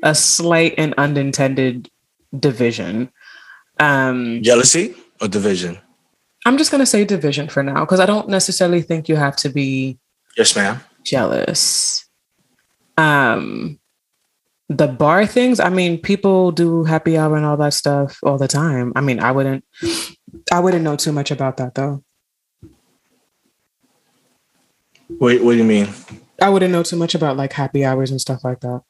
a 0.02 0.16
slight 0.16 0.74
and 0.80 0.96
unintended 0.98 1.92
division. 2.40 3.12
Um, 3.80 4.42
Jealousy 4.42 4.96
or 5.22 5.28
division? 5.28 5.78
I'm 6.48 6.58
just 6.58 6.72
going 6.72 6.80
to 6.80 6.86
say 6.86 7.04
division 7.04 7.50
for 7.50 7.62
now 7.62 7.82
because 7.82 8.00
I 8.00 8.06
don't 8.06 8.30
necessarily 8.30 8.82
think 8.82 9.10
you 9.10 9.18
have 9.18 9.36
to 9.38 9.50
be 9.50 10.00
Yes, 10.38 10.56
ma'am. 10.56 10.80
jealous. 11.04 12.06
Um 12.98 13.80
the 14.70 14.88
bar 14.88 15.26
things, 15.26 15.60
I 15.60 15.70
mean, 15.70 16.00
people 16.02 16.52
do 16.52 16.84
happy 16.86 17.18
hour 17.18 17.36
and 17.36 17.46
all 17.46 17.58
that 17.58 17.74
stuff 17.74 18.20
all 18.24 18.38
the 18.38 18.48
time. 18.48 18.92
I 18.96 19.02
mean, 19.02 19.20
I 19.20 19.32
wouldn't 19.32 19.66
I 20.52 20.60
wouldn't 20.62 20.84
know 20.84 20.96
too 20.96 21.12
much 21.12 21.32
about 21.32 21.58
that 21.58 21.76
though. 21.76 22.04
Wait, 25.10 25.44
what 25.44 25.52
do 25.54 25.58
you 25.58 25.64
mean? 25.64 25.88
I 26.42 26.50
wouldn't 26.50 26.72
know 26.72 26.84
too 26.84 26.96
much 26.98 27.14
about 27.16 27.36
like 27.38 27.54
happy 27.54 27.84
hours 27.84 28.10
and 28.12 28.22
stuff 28.22 28.44
like 28.46 28.62
that. 28.62 28.82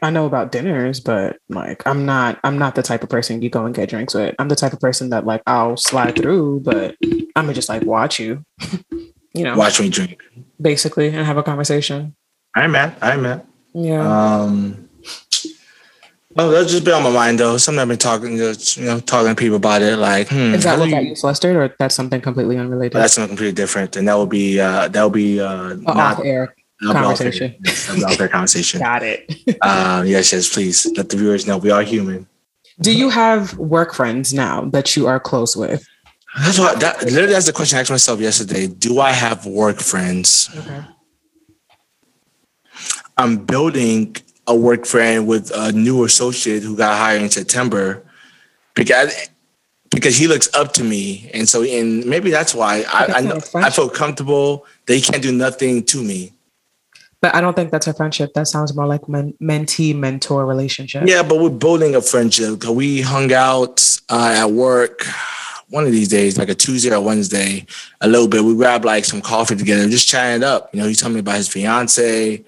I 0.00 0.10
know 0.10 0.26
about 0.26 0.52
dinners, 0.52 1.00
but 1.00 1.38
like 1.48 1.84
I'm 1.86 2.06
not 2.06 2.38
I'm 2.44 2.58
not 2.58 2.74
the 2.74 2.82
type 2.82 3.02
of 3.02 3.08
person 3.08 3.42
you 3.42 3.50
go 3.50 3.66
and 3.66 3.74
get 3.74 3.88
drinks 3.88 4.14
with. 4.14 4.34
I'm 4.38 4.48
the 4.48 4.56
type 4.56 4.72
of 4.72 4.80
person 4.80 5.10
that 5.10 5.26
like 5.26 5.42
I'll 5.46 5.76
slide 5.76 6.16
through, 6.16 6.60
but 6.60 6.96
I'm 7.02 7.44
gonna 7.44 7.54
just 7.54 7.68
like 7.68 7.82
watch 7.82 8.20
you. 8.20 8.44
you 9.34 9.44
know. 9.44 9.56
Watch 9.56 9.80
me 9.80 9.88
drink. 9.88 10.22
Basically 10.60 11.08
and 11.08 11.26
have 11.26 11.36
a 11.36 11.42
conversation. 11.42 12.14
I'm 12.54 12.72
mad. 12.72 12.96
I'm 13.02 13.22
mad. 13.22 13.46
Yeah. 13.74 14.40
Um 14.40 14.88
Oh, 16.36 16.50
that's 16.50 16.70
just 16.70 16.84
been 16.84 16.94
on 16.94 17.02
my 17.02 17.10
mind 17.10 17.40
though. 17.40 17.56
Something 17.56 17.80
I've 17.80 17.88
been 17.88 17.98
talking, 17.98 18.36
just 18.36 18.76
you 18.76 18.84
know, 18.84 19.00
talking 19.00 19.30
to 19.30 19.34
people 19.34 19.56
about 19.56 19.82
it. 19.82 19.96
Like, 19.96 20.28
hmm, 20.28 20.54
is 20.54 20.62
that 20.62 20.78
what 20.78 20.88
got 20.88 21.04
you 21.04 21.16
flustered, 21.16 21.56
or 21.56 21.74
that's 21.80 21.96
something 21.96 22.20
completely 22.20 22.56
unrelated? 22.56 22.92
That's 22.92 23.14
something 23.14 23.30
completely 23.30 23.54
different, 23.54 23.96
and 23.96 24.06
that 24.06 24.14
will 24.14 24.26
be 24.26 24.60
uh, 24.60 24.86
that 24.86 25.02
will 25.02 25.10
be 25.10 25.40
uh, 25.40 25.74
not 25.74 26.24
air 26.24 26.54
conversation. 26.82 27.54
Welfare 27.98 28.28
conversation. 28.28 28.80
Got 28.90 29.02
it. 29.02 29.30
uh, 29.60 30.02
yes, 30.06 30.32
yes, 30.32 30.52
please 30.52 30.90
let 30.96 31.08
the 31.08 31.16
viewers 31.16 31.46
know 31.46 31.58
we 31.58 31.70
are 31.70 31.82
human. 31.82 32.26
Do 32.80 32.96
you 32.96 33.10
have 33.10 33.56
work 33.58 33.92
friends 33.92 34.32
now 34.32 34.62
that 34.66 34.96
you 34.96 35.06
are 35.06 35.18
close 35.18 35.56
with? 35.56 35.86
That's 36.38 36.58
what 36.58 36.78
that 36.80 37.02
literally 37.04 37.32
that's 37.32 37.46
the 37.46 37.52
question 37.52 37.78
I 37.78 37.80
asked 37.80 37.90
myself 37.90 38.20
yesterday. 38.20 38.68
Do 38.68 39.00
I 39.00 39.10
have 39.10 39.46
work 39.46 39.78
friends? 39.78 40.50
Okay. 40.56 40.84
I'm 43.16 43.38
building 43.38 44.16
a 44.46 44.54
work 44.54 44.86
friend 44.86 45.26
with 45.26 45.50
a 45.54 45.72
new 45.72 46.04
associate 46.04 46.62
who 46.62 46.76
got 46.76 46.96
hired 46.96 47.22
in 47.22 47.30
September 47.30 48.04
because 48.74 49.28
because 49.90 50.16
he 50.16 50.28
looks 50.28 50.54
up 50.54 50.72
to 50.74 50.84
me, 50.84 51.30
and 51.34 51.48
so 51.48 51.64
and 51.64 52.04
maybe 52.06 52.30
that's 52.30 52.54
why 52.54 52.84
I 52.92 53.14
I, 53.16 53.20
know, 53.22 53.40
I 53.54 53.70
feel 53.70 53.88
comfortable 53.88 54.66
that 54.86 54.94
he 54.94 55.00
can't 55.00 55.22
do 55.22 55.32
nothing 55.32 55.82
to 55.86 56.02
me. 56.02 56.32
But 57.20 57.34
I 57.34 57.40
don't 57.40 57.56
think 57.56 57.72
that's 57.72 57.88
a 57.88 57.94
friendship. 57.94 58.32
That 58.34 58.46
sounds 58.46 58.74
more 58.76 58.86
like 58.86 59.08
men- 59.08 59.34
mentee 59.42 59.94
mentor 59.94 60.46
relationship. 60.46 61.04
Yeah, 61.06 61.22
but 61.22 61.40
we're 61.40 61.50
building 61.50 61.96
a 61.96 62.02
friendship. 62.02 62.64
We 62.64 63.00
hung 63.00 63.32
out 63.32 63.98
uh, 64.08 64.34
at 64.36 64.52
work 64.52 65.04
one 65.70 65.84
of 65.84 65.92
these 65.92 66.08
days, 66.08 66.38
like 66.38 66.48
a 66.48 66.54
Tuesday 66.54 66.94
or 66.94 67.00
Wednesday, 67.00 67.66
a 68.00 68.08
little 68.08 68.28
bit. 68.28 68.44
We 68.44 68.54
grabbed 68.54 68.84
like 68.84 69.04
some 69.04 69.20
coffee 69.20 69.56
together, 69.56 69.88
just 69.88 70.08
chatting 70.08 70.44
up. 70.44 70.72
You 70.72 70.80
know, 70.80 70.86
he's 70.86 71.00
telling 71.00 71.14
me 71.14 71.20
about 71.20 71.36
his 71.36 71.48
fiance, 71.48 72.44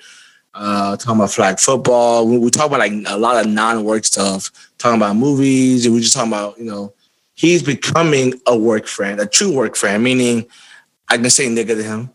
uh, 0.54 0.96
talking 0.96 1.16
about 1.16 1.33
flag 1.33 1.59
football. 1.59 2.28
We, 2.28 2.38
we 2.38 2.50
talk 2.50 2.68
about 2.68 2.78
like 2.78 2.92
a 3.06 3.18
lot 3.18 3.44
of 3.44 3.50
non-work 3.50 4.04
stuff, 4.04 4.50
talking 4.78 5.00
about 5.00 5.16
movies, 5.16 5.85
and 5.85 5.94
we 5.94 6.00
just 6.00 6.14
talking 6.14 6.33
about, 6.33 6.59
you 6.59 6.64
know, 6.64 6.94
he's 7.35 7.62
becoming 7.62 8.35
a 8.46 8.56
work 8.56 8.87
friend, 8.87 9.20
a 9.20 9.26
true 9.26 9.52
work 9.52 9.76
friend, 9.76 10.02
meaning 10.02 10.46
I 11.09 11.16
can 11.16 11.28
say 11.28 11.48
nigga 11.48 11.76
to 11.76 11.83
him. 11.83 12.11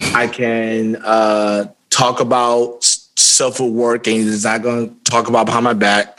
I 0.00 0.26
can 0.26 0.96
uh, 0.96 1.72
talk 1.96 2.20
about 2.20 2.86
at 3.38 3.60
work 3.60 4.06
and 4.06 4.16
he's 4.16 4.44
not 4.44 4.62
gonna 4.62 4.88
talk 5.04 5.28
about 5.28 5.46
behind 5.46 5.64
my 5.64 5.72
back. 5.72 6.18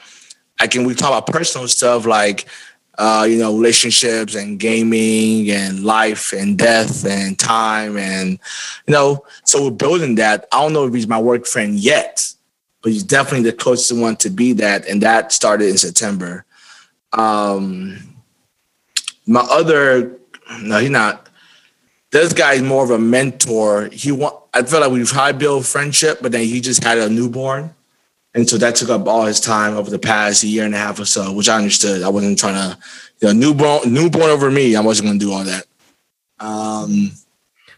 I 0.60 0.68
can 0.68 0.86
we 0.86 0.96
talk 0.96 1.10
about 1.10 1.28
personal 1.28 1.68
stuff 1.68 2.06
like 2.06 2.48
uh, 2.98 3.28
you 3.30 3.38
know, 3.38 3.56
relationships 3.56 4.34
and 4.34 4.60
gaming 4.60 5.52
and 5.52 5.84
life 5.84 6.34
and 6.34 6.58
death 6.58 7.06
and 7.06 7.38
time 7.38 7.96
and 7.96 8.40
you 8.88 8.92
know, 8.92 9.24
so 9.44 9.66
we're 9.66 9.72
building 9.72 10.16
that. 10.16 10.48
I 10.52 10.63
don't 10.63 10.74
know 10.74 10.88
if 10.88 10.94
he's 10.96 11.08
my 11.08 11.20
work 11.20 11.46
friend 11.46 11.76
yet, 11.76 12.28
but 12.82 12.92
he's 12.92 13.04
definitely 13.04 13.50
the 13.50 13.56
closest 13.56 14.00
one 14.00 14.16
to 14.18 14.32
be 14.32 14.54
that, 14.54 14.88
and 14.88 15.04
that 15.04 15.32
started 15.32 15.70
in 15.70 15.78
September. 15.78 16.44
Um, 17.13 18.00
my 19.28 19.42
other, 19.42 20.18
no, 20.62 20.80
he's 20.80 20.90
not. 20.90 21.27
This 22.18 22.34
guy's 22.34 22.64
more 22.64 22.84
of 22.84 22.90
a 22.90 22.98
mentor. 22.98 23.90
He 23.92 24.12
want. 24.12 24.36
I 24.52 24.64
feel 24.64 24.80
like 24.80 24.90
we've 24.90 25.10
high 25.10 25.34
built 25.34 25.68
friendship, 25.68 26.18
but 26.20 26.32
then 26.32 26.42
he 26.42 26.60
just 26.62 26.84
had 26.84 26.98
a 26.98 27.10
newborn, 27.10 27.76
and 28.34 28.50
so 28.50 28.58
that 28.58 28.76
took 28.76 28.90
up 28.90 29.08
all 29.08 29.26
his 29.26 29.40
time 29.40 29.78
over 29.78 29.92
the 29.92 30.00
past 30.00 30.44
year 30.44 30.66
and 30.66 30.74
a 30.74 30.80
half 30.80 31.00
or 31.00 31.06
so, 31.06 31.32
which 31.32 31.48
I 31.48 31.58
understood. 31.58 32.02
I 32.02 32.10
wasn't 32.10 32.40
trying 32.40 32.56
to, 32.56 32.78
you 33.20 33.28
know, 33.28 33.34
newborn 33.34 33.94
newborn 33.94 34.32
over 34.32 34.50
me. 34.50 34.76
I 34.76 34.82
wasn't 34.82 35.10
going 35.10 35.20
to 35.20 35.26
do 35.26 35.32
all 35.32 35.44
that. 35.44 35.68
Um, 36.40 37.12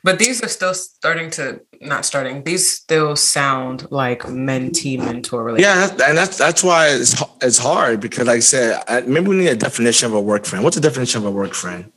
but 0.04 0.20
these 0.20 0.42
are 0.42 0.48
still 0.48 0.74
starting 0.74 1.30
to 1.32 1.62
not 1.82 2.06
starting. 2.06 2.44
These 2.44 2.72
still 2.72 3.18
sound 3.18 3.92
like 3.92 4.22
mentee 4.22 4.98
mentor 4.98 5.44
relationship. 5.44 6.00
Yeah, 6.00 6.08
and 6.08 6.18
that's 6.18 6.38
that's 6.38 6.64
why 6.64 6.88
it's 6.88 7.22
it's 7.42 7.58
hard 7.58 8.00
because, 8.00 8.26
like 8.28 8.38
I 8.38 8.40
said, 8.40 8.82
I, 8.88 9.02
maybe 9.02 9.28
we 9.28 9.36
need 9.36 9.48
a 9.48 9.56
definition 9.56 10.06
of 10.08 10.14
a 10.14 10.22
work 10.22 10.46
friend. 10.46 10.64
What's 10.64 10.78
the 10.78 10.82
definition 10.82 11.20
of 11.20 11.26
a 11.26 11.32
work 11.32 11.54
friend? 11.54 11.92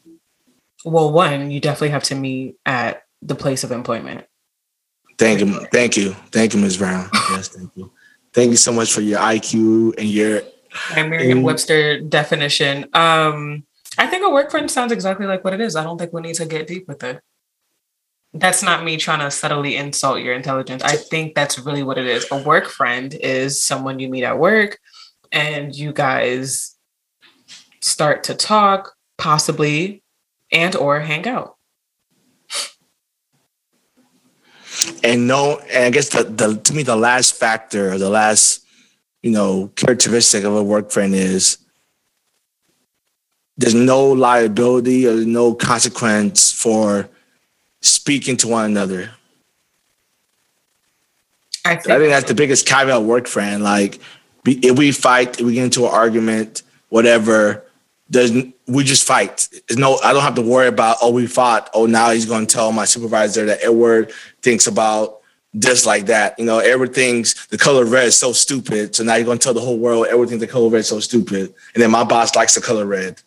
Well, 0.84 1.12
one, 1.12 1.50
you 1.50 1.60
definitely 1.60 1.90
have 1.90 2.04
to 2.04 2.14
meet 2.14 2.56
at 2.66 3.02
the 3.20 3.34
place 3.34 3.64
of 3.64 3.70
employment. 3.70 4.26
Thank 5.18 5.40
you, 5.40 5.66
thank 5.72 5.96
you, 5.96 6.12
thank 6.32 6.54
you, 6.54 6.60
Ms. 6.60 6.76
Brown. 6.76 7.08
Yes, 7.30 7.48
thank 7.48 7.70
you, 7.76 7.92
thank 8.32 8.50
you 8.50 8.56
so 8.56 8.72
much 8.72 8.92
for 8.92 9.00
your 9.00 9.20
IQ 9.20 9.94
and 9.98 10.08
your 10.08 10.42
Merriam-Webster 10.94 12.00
definition. 12.00 12.86
Um, 12.94 13.64
I 13.98 14.06
think 14.06 14.24
a 14.24 14.30
work 14.30 14.50
friend 14.50 14.70
sounds 14.70 14.92
exactly 14.92 15.26
like 15.26 15.44
what 15.44 15.54
it 15.54 15.60
is. 15.60 15.76
I 15.76 15.84
don't 15.84 15.98
think 15.98 16.12
we 16.12 16.22
need 16.22 16.34
to 16.36 16.46
get 16.46 16.66
deep 16.66 16.88
with 16.88 17.04
it. 17.04 17.20
That's 18.34 18.62
not 18.62 18.82
me 18.82 18.96
trying 18.96 19.20
to 19.20 19.30
subtly 19.30 19.76
insult 19.76 20.22
your 20.22 20.34
intelligence. 20.34 20.82
I 20.82 20.96
think 20.96 21.34
that's 21.34 21.58
really 21.58 21.82
what 21.82 21.98
it 21.98 22.06
is. 22.06 22.26
A 22.30 22.42
work 22.42 22.66
friend 22.66 23.12
is 23.12 23.62
someone 23.62 23.98
you 23.98 24.08
meet 24.08 24.24
at 24.24 24.38
work 24.38 24.78
and 25.30 25.74
you 25.74 25.92
guys 25.92 26.76
start 27.80 28.24
to 28.24 28.34
talk, 28.34 28.94
possibly 29.18 30.01
and 30.52 30.76
or 30.76 31.00
hang 31.00 31.26
out. 31.26 31.56
And 35.02 35.26
no, 35.26 35.58
and 35.70 35.84
I 35.84 35.90
guess 35.90 36.10
the, 36.10 36.24
the 36.24 36.56
to 36.56 36.74
me 36.74 36.82
the 36.82 36.96
last 36.96 37.34
factor, 37.34 37.98
the 37.98 38.10
last 38.10 38.64
you 39.22 39.30
know 39.30 39.70
characteristic 39.76 40.44
of 40.44 40.54
a 40.54 40.62
work 40.62 40.90
friend 40.90 41.14
is 41.14 41.58
there's 43.56 43.74
no 43.74 44.06
liability 44.06 45.06
or 45.06 45.24
no 45.24 45.54
consequence 45.54 46.50
for 46.52 47.08
speaking 47.80 48.36
to 48.38 48.48
one 48.48 48.64
another. 48.64 49.10
I 51.64 51.76
think, 51.76 51.90
I 51.90 51.98
think 51.98 52.10
that's 52.10 52.28
the 52.28 52.34
biggest 52.34 52.66
caveat 52.66 53.02
work 53.02 53.28
friend. 53.28 53.62
Like, 53.62 54.00
if 54.44 54.76
we 54.76 54.90
fight, 54.90 55.38
if 55.38 55.46
we 55.46 55.54
get 55.54 55.64
into 55.64 55.84
an 55.84 55.92
argument, 55.92 56.62
whatever, 56.88 57.64
there's 58.08 58.32
we 58.66 58.84
just 58.84 59.06
fight. 59.06 59.48
There's 59.68 59.78
no, 59.78 59.96
I 59.98 60.12
don't 60.12 60.22
have 60.22 60.34
to 60.34 60.42
worry 60.42 60.68
about. 60.68 60.98
Oh, 61.02 61.10
we 61.10 61.26
fought. 61.26 61.70
Oh, 61.74 61.86
now 61.86 62.10
he's 62.10 62.26
going 62.26 62.46
to 62.46 62.52
tell 62.52 62.72
my 62.72 62.84
supervisor 62.84 63.46
that 63.46 63.62
Edward 63.62 64.12
thinks 64.42 64.66
about 64.66 65.20
this 65.54 65.86
like 65.86 66.06
that. 66.06 66.38
You 66.38 66.44
know, 66.44 66.58
Edward 66.58 66.94
thinks 66.94 67.46
the 67.46 67.58
color 67.58 67.84
red 67.84 68.08
is 68.08 68.16
so 68.16 68.32
stupid. 68.32 68.94
So 68.94 69.04
now 69.04 69.16
you're 69.16 69.24
going 69.24 69.38
to 69.38 69.42
tell 69.44 69.54
the 69.54 69.60
whole 69.60 69.78
world 69.78 70.06
Edward 70.08 70.28
thinks 70.28 70.40
the 70.40 70.46
color 70.46 70.68
red 70.68 70.80
is 70.80 70.88
so 70.88 71.00
stupid. 71.00 71.54
And 71.74 71.82
then 71.82 71.90
my 71.90 72.04
boss 72.04 72.34
likes 72.34 72.54
the 72.54 72.60
color 72.60 72.86
red. 72.86 73.20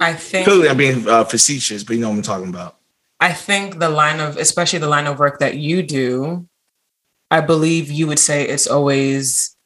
I 0.00 0.12
think 0.14 0.46
clearly 0.46 0.68
I'm 0.68 0.76
being 0.76 1.08
uh, 1.08 1.24
facetious, 1.24 1.84
but 1.84 1.94
you 1.94 2.00
know 2.00 2.10
what 2.10 2.16
I'm 2.16 2.22
talking 2.22 2.48
about. 2.48 2.76
I 3.20 3.32
think 3.32 3.78
the 3.78 3.88
line 3.88 4.20
of, 4.20 4.36
especially 4.36 4.80
the 4.80 4.88
line 4.88 5.06
of 5.06 5.18
work 5.18 5.38
that 5.38 5.56
you 5.56 5.82
do, 5.82 6.46
I 7.30 7.40
believe 7.40 7.90
you 7.90 8.06
would 8.08 8.18
say 8.18 8.46
it's 8.46 8.66
always 8.66 9.56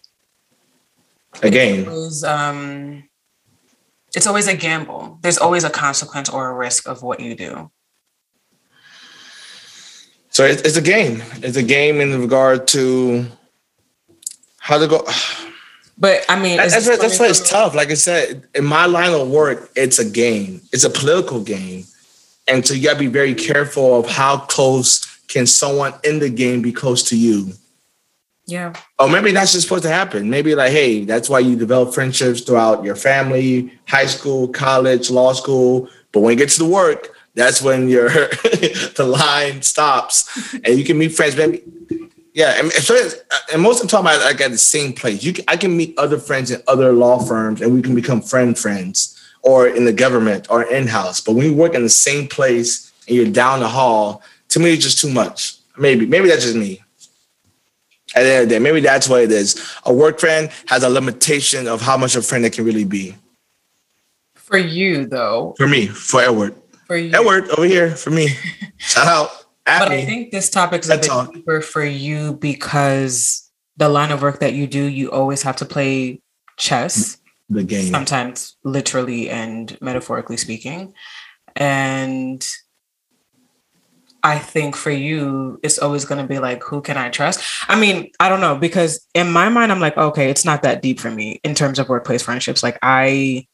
a 1.42 1.50
game. 1.50 1.80
It's 1.80 1.88
always, 1.88 2.24
um, 2.24 3.05
it's 4.16 4.26
always 4.26 4.48
a 4.48 4.56
gamble. 4.56 5.18
There's 5.22 5.38
always 5.38 5.62
a 5.62 5.70
consequence 5.70 6.28
or 6.28 6.48
a 6.50 6.54
risk 6.54 6.88
of 6.88 7.02
what 7.02 7.20
you 7.20 7.36
do. 7.36 7.70
So 10.30 10.44
it's 10.44 10.76
a 10.76 10.82
game. 10.82 11.22
It's 11.36 11.56
a 11.56 11.62
game 11.62 12.00
in 12.00 12.20
regard 12.20 12.66
to 12.68 13.26
how 14.58 14.78
to 14.78 14.88
go. 14.88 15.06
But 15.96 16.24
I 16.28 16.38
mean, 16.38 16.56
that's, 16.56 16.74
that's, 16.74 17.00
that's 17.00 17.18
why 17.18 17.28
it's 17.28 17.48
tough. 17.48 17.74
Like 17.74 17.90
I 17.90 17.94
said, 17.94 18.46
in 18.54 18.64
my 18.64 18.84
line 18.84 19.12
of 19.12 19.28
work, 19.28 19.70
it's 19.76 19.98
a 19.98 20.04
game. 20.04 20.60
It's 20.72 20.84
a 20.84 20.90
political 20.90 21.40
game 21.40 21.84
and 22.48 22.66
so 22.66 22.74
you 22.74 22.82
got 22.84 22.94
to 22.94 22.98
be 22.98 23.08
very 23.08 23.34
careful 23.34 24.00
of 24.00 24.08
how 24.08 24.38
close 24.38 25.04
can 25.26 25.46
someone 25.46 25.94
in 26.04 26.20
the 26.20 26.30
game 26.30 26.62
be 26.62 26.72
close 26.72 27.02
to 27.04 27.18
you. 27.18 27.52
Yeah. 28.46 28.74
Oh, 29.00 29.08
maybe 29.08 29.32
that's 29.32 29.52
just 29.52 29.66
supposed 29.66 29.82
to 29.82 29.88
happen. 29.88 30.30
Maybe 30.30 30.54
like, 30.54 30.70
hey, 30.70 31.04
that's 31.04 31.28
why 31.28 31.40
you 31.40 31.56
develop 31.56 31.92
friendships 31.92 32.40
throughout 32.40 32.84
your 32.84 32.94
family, 32.94 33.72
high 33.88 34.06
school, 34.06 34.46
college, 34.48 35.10
law 35.10 35.32
school. 35.32 35.88
But 36.12 36.20
when 36.20 36.34
it 36.34 36.36
gets 36.36 36.56
to 36.58 36.64
work, 36.64 37.12
that's 37.34 37.60
when 37.60 37.88
your 37.88 38.08
the 38.08 39.04
line 39.06 39.62
stops, 39.62 40.54
and 40.64 40.78
you 40.78 40.84
can 40.84 40.96
meet 40.96 41.08
friends. 41.08 41.36
Maybe, 41.36 41.62
yeah. 42.34 42.54
And, 42.58 42.72
and 43.52 43.62
most 43.62 43.82
of 43.82 43.90
the 43.90 43.96
time, 43.96 44.06
I 44.06 44.16
like 44.16 44.40
at 44.40 44.52
the 44.52 44.58
same 44.58 44.92
place. 44.92 45.24
You, 45.24 45.32
can, 45.32 45.44
I 45.48 45.56
can 45.56 45.76
meet 45.76 45.98
other 45.98 46.18
friends 46.18 46.50
in 46.50 46.62
other 46.68 46.92
law 46.92 47.18
firms, 47.18 47.60
and 47.60 47.74
we 47.74 47.82
can 47.82 47.94
become 47.94 48.22
friend 48.22 48.56
friends 48.56 49.12
or 49.42 49.66
in 49.68 49.84
the 49.84 49.92
government 49.92 50.46
or 50.50 50.62
in-house. 50.64 51.20
But 51.20 51.34
when 51.34 51.46
you 51.46 51.54
work 51.54 51.74
in 51.74 51.82
the 51.82 51.88
same 51.88 52.26
place 52.26 52.92
and 53.06 53.16
you're 53.16 53.30
down 53.30 53.60
the 53.60 53.68
hall, 53.68 54.22
to 54.48 54.60
me 54.60 54.72
it's 54.72 54.82
just 54.82 55.00
too 55.00 55.10
much. 55.10 55.56
Maybe, 55.78 56.06
maybe 56.06 56.28
that's 56.28 56.42
just 56.42 56.56
me. 56.56 56.82
At 58.16 58.22
the 58.22 58.28
end 58.30 58.42
of 58.44 58.48
the 58.48 58.54
day, 58.54 58.58
maybe 58.58 58.80
that's 58.80 59.08
what 59.08 59.22
it 59.22 59.30
is. 59.30 59.62
A 59.84 59.92
work 59.92 60.18
friend 60.18 60.50
has 60.68 60.82
a 60.82 60.88
limitation 60.88 61.68
of 61.68 61.82
how 61.82 61.98
much 61.98 62.16
a 62.16 62.22
friend 62.22 62.46
it 62.46 62.54
can 62.54 62.64
really 62.64 62.84
be. 62.84 63.14
For 64.34 64.56
you, 64.56 65.06
though. 65.06 65.54
For 65.58 65.68
me, 65.68 65.86
for 65.86 66.22
Edward. 66.22 66.54
For 66.86 66.96
you. 66.96 67.12
Edward 67.12 67.50
over 67.50 67.64
here 67.64 67.94
for 67.94 68.10
me. 68.10 68.28
Shout 68.78 69.06
out. 69.06 69.30
but 69.66 69.90
me. 69.90 70.02
I 70.02 70.06
think 70.06 70.30
this 70.30 70.48
topic 70.48 70.82
is 70.82 70.88
a 70.88 70.96
bit 70.96 71.04
talk. 71.04 71.34
deeper 71.34 71.60
for 71.60 71.84
you 71.84 72.34
because 72.34 73.50
the 73.76 73.88
line 73.90 74.10
of 74.10 74.22
work 74.22 74.40
that 74.40 74.54
you 74.54 74.66
do, 74.66 74.82
you 74.82 75.10
always 75.10 75.42
have 75.42 75.56
to 75.56 75.66
play 75.66 76.22
chess 76.56 77.18
the 77.50 77.64
game. 77.64 77.90
Sometimes 77.90 78.56
literally 78.64 79.28
and 79.28 79.76
metaphorically 79.80 80.36
speaking. 80.36 80.94
And 81.54 82.46
I 84.26 84.40
think 84.40 84.74
for 84.74 84.90
you, 84.90 85.60
it's 85.62 85.78
always 85.78 86.04
going 86.04 86.20
to 86.20 86.26
be 86.26 86.40
like, 86.40 86.60
who 86.64 86.80
can 86.80 86.96
I 86.96 87.10
trust? 87.10 87.40
I 87.68 87.78
mean, 87.78 88.10
I 88.18 88.28
don't 88.28 88.40
know, 88.40 88.56
because 88.56 89.06
in 89.14 89.30
my 89.30 89.48
mind, 89.48 89.70
I'm 89.70 89.78
like, 89.78 89.96
okay, 89.96 90.30
it's 90.30 90.44
not 90.44 90.64
that 90.64 90.82
deep 90.82 90.98
for 90.98 91.12
me 91.12 91.40
in 91.44 91.54
terms 91.54 91.78
of 91.78 91.88
workplace 91.88 92.22
friendships. 92.22 92.60
Like, 92.60 92.76
I 92.82 93.46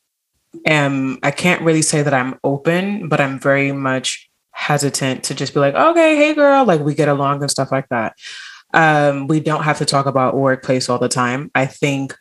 am, 0.65 1.19
I 1.23 1.31
can't 1.31 1.61
really 1.61 1.83
say 1.83 2.01
that 2.03 2.15
I'm 2.15 2.41
open, 2.43 3.11
but 3.11 3.21
I'm 3.21 3.39
very 3.39 3.71
much 3.73 4.31
hesitant 4.53 5.25
to 5.25 5.35
just 5.35 5.53
be 5.53 5.61
like, 5.61 5.75
okay, 5.75 6.17
hey, 6.17 6.35
girl, 6.35 6.65
like 6.65 6.81
we 6.81 6.95
get 6.95 7.11
along 7.11 7.43
and 7.43 7.51
stuff 7.51 7.71
like 7.71 7.91
that. 7.91 8.17
Um, 8.73 9.27
we 9.27 9.41
don't 9.41 9.65
have 9.65 9.77
to 9.77 9.85
talk 9.85 10.07
about 10.07 10.35
workplace 10.39 10.89
all 10.89 10.99
the 10.99 11.11
time. 11.11 11.51
I 11.55 11.67
think 11.67 12.17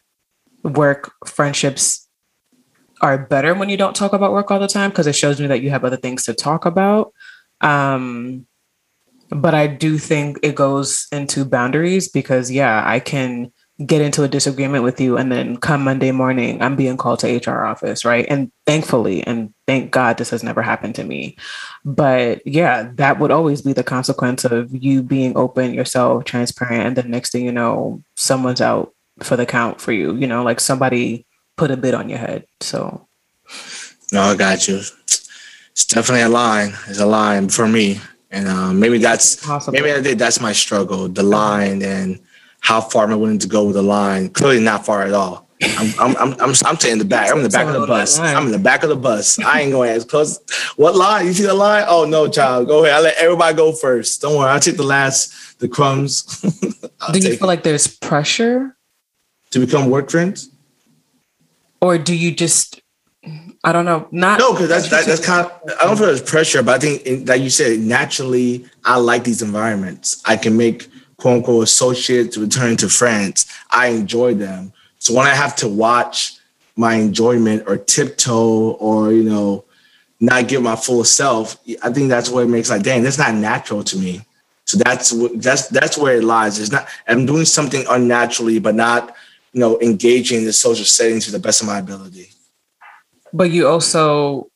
work 0.62 1.10
friendships 1.26 2.06
are 3.00 3.18
better 3.18 3.56
when 3.56 3.70
you 3.70 3.78
don't 3.78 3.96
talk 3.96 4.12
about 4.12 4.34
work 4.34 4.52
all 4.52 4.60
the 4.60 4.68
time 4.68 4.90
because 4.90 5.08
it 5.08 5.16
shows 5.16 5.40
me 5.40 5.48
that 5.48 5.62
you 5.62 5.70
have 5.70 5.86
other 5.86 5.96
things 5.96 6.26
to 6.26 6.34
talk 6.34 6.66
about. 6.66 7.14
Um, 7.62 8.48
but 9.30 9.56
I 9.56 9.68
do 9.68 9.98
think 9.98 10.40
it 10.44 10.56
goes 10.56 11.08
into 11.12 11.46
boundaries 11.46 12.10
because, 12.10 12.52
yeah, 12.52 12.84
I 12.86 13.00
can 13.00 13.52
get 13.86 14.02
into 14.02 14.24
a 14.24 14.28
disagreement 14.28 14.84
with 14.84 15.00
you 15.00 15.18
and 15.18 15.32
then 15.32 15.58
come 15.58 15.84
Monday 15.84 16.12
morning 16.12 16.62
I'm 16.62 16.76
being 16.76 16.98
called 16.98 17.20
to 17.20 17.38
HR 17.38 17.66
office, 17.66 18.06
right? 18.06 18.26
And 18.30 18.52
thankfully 18.66 19.24
and 19.24 19.54
thank 19.66 19.92
God 19.92 20.18
this 20.18 20.30
has 20.30 20.44
never 20.44 20.62
happened 20.62 20.96
to 20.96 21.04
me. 21.04 21.38
But 21.84 22.46
yeah, 22.46 22.92
that 22.96 23.20
would 23.20 23.32
always 23.32 23.62
be 23.62 23.74
the 23.74 23.84
consequence 23.84 24.46
of 24.46 24.70
you 24.72 25.02
being 25.02 25.36
open, 25.36 25.74
yourself, 25.74 26.26
transparent 26.26 26.86
and 26.86 26.96
the 26.96 27.04
next 27.04 27.32
thing 27.32 27.46
you 27.46 27.52
know, 27.52 28.04
someone's 28.16 28.62
out 28.62 28.94
for 29.20 29.36
the 29.36 29.46
count 29.46 29.82
for 29.82 29.92
you, 29.92 30.16
you 30.16 30.28
know, 30.28 30.44
like 30.44 30.60
somebody 30.60 31.26
put 31.58 31.72
a 31.72 31.78
bit 31.78 31.94
on 31.94 32.10
your 32.10 32.20
head. 32.20 32.46
So 32.60 33.08
No, 34.12 34.22
I 34.22 34.36
got 34.36 34.68
you. 34.68 34.82
It's 35.72 35.86
definitely 35.86 36.24
a 36.24 36.30
line. 36.30 36.74
It's 36.88 37.00
a 37.00 37.06
line 37.06 37.50
for 37.50 37.68
me. 37.68 38.02
And 38.30 38.48
uh, 38.48 38.72
maybe 38.72 38.98
that's 38.98 39.46
maybe 39.68 39.92
I 39.92 40.02
think 40.02 40.18
that's 40.18 40.40
my 40.40 40.54
struggle, 40.54 41.10
the 41.10 41.24
line 41.24 41.82
and 41.82 42.20
how 42.62 42.80
far 42.80 43.04
am 43.04 43.12
I 43.12 43.16
willing 43.16 43.40
to 43.40 43.48
go 43.48 43.66
with 43.66 43.76
the 43.76 43.82
line? 43.82 44.30
Clearly 44.30 44.62
not 44.62 44.86
far 44.86 45.04
at 45.04 45.14
all. 45.14 45.48
I'm 45.64 45.94
I'm 46.00 46.18
I'm 46.18 46.42
I'm, 46.42 46.54
I'm 46.66 46.78
in 46.88 46.98
the 46.98 47.06
back. 47.06 47.30
I'm 47.30 47.38
in 47.38 47.44
the 47.44 47.50
back 47.50 47.68
of 47.68 47.80
the 47.80 47.88
bus. 47.88 48.18
I'm 48.20 48.46
in 48.46 48.52
the 48.52 48.60
back 48.60 48.84
of 48.84 48.90
the 48.90 48.96
bus. 48.96 49.38
I 49.40 49.62
ain't 49.62 49.72
going 49.72 49.90
as 49.90 50.06
close. 50.06 50.40
What 50.76 50.96
line? 50.96 51.28
You 51.28 51.34
see 51.34 51.44
the 51.44 51.54
line? 51.54 51.86
Oh 51.88 52.06
no, 52.06 52.28
child. 52.30 52.68
Go 52.68 52.84
ahead. 52.84 52.96
I 52.96 53.00
let 53.02 53.18
everybody 53.18 53.56
go 53.56 53.72
first. 53.72 54.22
Don't 54.22 54.38
worry. 54.38 54.50
I'll 54.50 54.60
take 54.60 54.78
the 54.78 54.84
last, 54.84 55.60
the 55.60 55.68
crumbs. 55.68 56.24
do 56.42 57.20
you 57.20 57.22
feel 57.22 57.34
it. 57.34 57.42
like 57.44 57.64
there's 57.64 57.88
pressure 57.88 58.76
to 59.52 59.60
become 59.60 59.90
work 59.90 60.10
friends? 60.10 60.50
Or 61.82 61.98
do 61.98 62.16
you 62.16 62.32
just 62.32 62.81
I 63.64 63.72
don't 63.72 63.86
know. 63.86 64.08
Not 64.12 64.40
no, 64.40 64.54
because 64.54 64.70
that's 64.70 64.90
that, 64.90 65.06
that's 65.06 65.26
kind 65.26 65.46
of. 65.46 65.52
I 65.80 65.86
don't 65.86 65.98
feel 65.98 66.08
there's 66.08 66.22
pressure, 66.22 66.64
but 66.64 66.76
I 66.76 66.80
think 66.80 67.04
in, 67.04 67.26
like 67.26 67.42
you 67.42 67.50
said, 67.50 67.80
naturally, 67.80 68.66
I 68.84 68.98
like 68.98 69.24
these 69.24 69.42
environments. 69.42 70.22
I 70.26 70.38
can 70.38 70.58
make 70.58 70.90
quote 71.18 71.38
unquote 71.38 71.64
associates 71.64 72.38
return 72.38 72.76
to 72.78 72.90
friends. 72.90 73.46
I 73.70 73.88
enjoy 73.88 74.34
them. 74.34 74.74
So 74.98 75.14
when 75.14 75.28
I 75.28 75.36
have 75.36 75.56
to 75.58 75.68
watch 75.68 76.38
my 76.76 76.96
enjoyment 76.96 77.64
or 77.68 77.78
tiptoe 77.78 78.72
or 78.72 79.12
you 79.12 79.24
know 79.24 79.64
not 80.20 80.48
give 80.48 80.64
my 80.64 80.76
full 80.76 81.04
self, 81.04 81.58
I 81.84 81.92
think 81.92 82.10
that's 82.10 82.30
what 82.30 82.44
it 82.44 82.50
makes 82.50 82.70
like, 82.70 82.84
dang, 82.84 83.04
that's 83.04 83.18
not 83.18 83.34
natural 83.36 83.84
to 83.84 83.98
me. 83.98 84.26
So 84.66 84.78
that's 84.78 85.12
that's 85.36 85.68
that's 85.68 85.98
where 85.98 86.18
it 86.18 86.24
lies. 86.24 86.60
It's 86.60 86.72
not 86.72 86.88
I'm 87.08 87.28
doing 87.28 87.46
something 87.46 87.86
unnaturally, 87.90 88.58
but 88.58 88.74
not 88.74 89.16
you 89.54 89.60
know 89.60 89.80
engaging 89.82 90.40
in 90.40 90.46
the 90.46 90.54
social 90.54 90.86
setting 90.86 91.20
to 91.20 91.32
the 91.32 91.40
best 91.40 91.62
of 91.62 91.68
my 91.68 91.78
ability. 91.78 92.30
But 93.34 93.52
you 93.52 93.68
also 93.68 94.50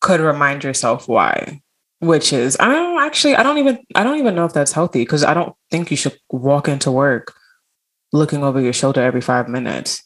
could 0.00 0.20
remind 0.20 0.64
yourself 0.64 1.08
why 1.08 1.62
which 2.02 2.32
is 2.32 2.56
I 2.58 2.66
don't 2.66 3.00
actually 3.00 3.36
I 3.36 3.44
don't 3.44 3.58
even 3.58 3.78
I 3.94 4.02
don't 4.02 4.18
even 4.18 4.34
know 4.34 4.44
if 4.44 4.52
that's 4.52 4.72
healthy 4.72 5.02
because 5.02 5.22
I 5.22 5.34
don't 5.34 5.54
think 5.70 5.88
you 5.90 5.96
should 5.96 6.18
walk 6.30 6.66
into 6.66 6.90
work 6.90 7.32
looking 8.12 8.42
over 8.42 8.60
your 8.60 8.72
shoulder 8.72 9.00
every 9.00 9.20
five 9.20 9.48
minutes. 9.48 10.02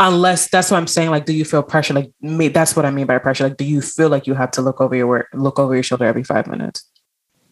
Unless 0.00 0.50
that's 0.50 0.70
what 0.70 0.78
I'm 0.78 0.88
saying. 0.88 1.10
Like, 1.10 1.26
do 1.26 1.32
you 1.32 1.44
feel 1.44 1.62
pressure? 1.62 1.94
Like, 1.94 2.10
me, 2.20 2.48
that's 2.48 2.76
what 2.76 2.84
I 2.84 2.90
mean 2.90 3.06
by 3.06 3.18
pressure. 3.18 3.44
Like, 3.44 3.56
do 3.56 3.64
you 3.64 3.80
feel 3.80 4.08
like 4.08 4.26
you 4.26 4.34
have 4.34 4.50
to 4.52 4.62
look 4.62 4.80
over 4.80 4.94
your 4.94 5.06
work, 5.06 5.28
look 5.32 5.58
over 5.58 5.74
your 5.74 5.82
shoulder 5.82 6.04
every 6.04 6.22
five 6.22 6.46
minutes? 6.46 6.84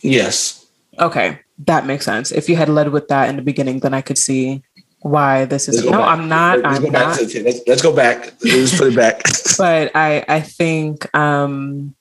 Yes. 0.01 0.67
Okay, 0.99 1.41
that 1.67 1.87
makes 1.87 2.05
sense. 2.05 2.31
If 2.31 2.49
you 2.49 2.57
had 2.57 2.69
led 2.69 2.91
with 2.91 3.09
that 3.09 3.29
in 3.29 3.37
the 3.37 3.43
beginning, 3.43 3.81
then 3.81 3.95
I 3.95 4.01
could 4.01 4.19
see 4.19 4.63
why 5.01 5.45
this 5.45 5.69
is. 5.69 5.85
No, 5.85 5.93
back. 5.93 6.19
I'm 6.19 6.29
not. 6.29 6.61
Let's, 6.61 6.77
I'm 6.77 6.85
go 6.85 6.91
not. 6.91 7.21
let's, 7.21 7.61
let's, 7.67 7.83
go 7.83 7.95
back. 7.95 8.35
Let's 8.43 8.77
put 8.77 8.93
it 8.93 8.97
back. 8.97 9.23
but 9.59 9.95
I, 9.95 10.25
I 10.29 10.41
think 10.41 11.15
um, 11.15 11.95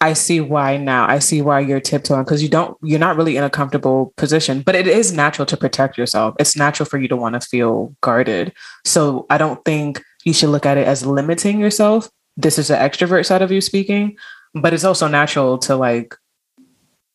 I 0.00 0.12
see 0.12 0.40
why 0.40 0.76
now. 0.76 1.08
I 1.08 1.18
see 1.18 1.42
why 1.42 1.60
you're 1.60 1.80
tiptoeing 1.80 2.24
because 2.24 2.42
you 2.42 2.48
don't, 2.48 2.76
you're 2.82 3.00
not 3.00 3.16
really 3.16 3.36
in 3.36 3.44
a 3.44 3.50
comfortable 3.50 4.12
position, 4.16 4.62
but 4.62 4.74
it 4.74 4.86
is 4.86 5.12
natural 5.12 5.46
to 5.46 5.56
protect 5.56 5.98
yourself. 5.98 6.34
It's 6.38 6.56
natural 6.56 6.88
for 6.88 6.98
you 6.98 7.08
to 7.08 7.16
want 7.16 7.40
to 7.40 7.46
feel 7.46 7.94
guarded. 8.00 8.52
So 8.84 9.26
I 9.30 9.38
don't 9.38 9.64
think 9.64 10.02
you 10.24 10.32
should 10.32 10.50
look 10.50 10.66
at 10.66 10.78
it 10.78 10.86
as 10.86 11.04
limiting 11.04 11.58
yourself. 11.58 12.08
This 12.36 12.58
is 12.58 12.68
the 12.68 12.74
extrovert 12.74 13.26
side 13.26 13.42
of 13.42 13.50
you 13.50 13.60
speaking, 13.60 14.16
but 14.54 14.72
it's 14.72 14.84
also 14.84 15.08
natural 15.08 15.58
to 15.58 15.74
like 15.74 16.14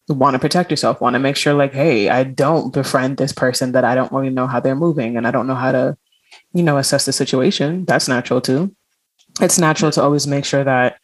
want 0.08 0.36
to 0.36 0.40
protect 0.40 0.72
yourself, 0.72 1.02
want 1.02 1.14
to 1.14 1.20
make 1.20 1.36
sure, 1.36 1.54
like, 1.54 1.74
hey, 1.74 2.10
I 2.10 2.24
don't 2.24 2.74
befriend 2.74 3.18
this 3.18 3.34
person 3.34 3.72
that 3.72 3.86
I 3.86 3.96
don't 3.96 4.12
really 4.12 4.30
know 4.30 4.48
how 4.48 4.60
they're 4.60 4.76
moving 4.76 5.18
and 5.18 5.26
I 5.28 5.32
don't 5.32 5.48
know 5.48 5.56
how 5.56 5.72
to, 5.72 5.98
you 6.54 6.64
know, 6.64 6.78
assess 6.78 7.06
the 7.06 7.14
situation. 7.14 7.86
That's 7.86 8.08
natural 8.08 8.42
too. 8.42 8.76
It's 9.42 9.60
natural 9.60 9.92
to 9.92 10.02
always 10.04 10.28
make 10.28 10.46
sure 10.46 10.64
that 10.64 10.98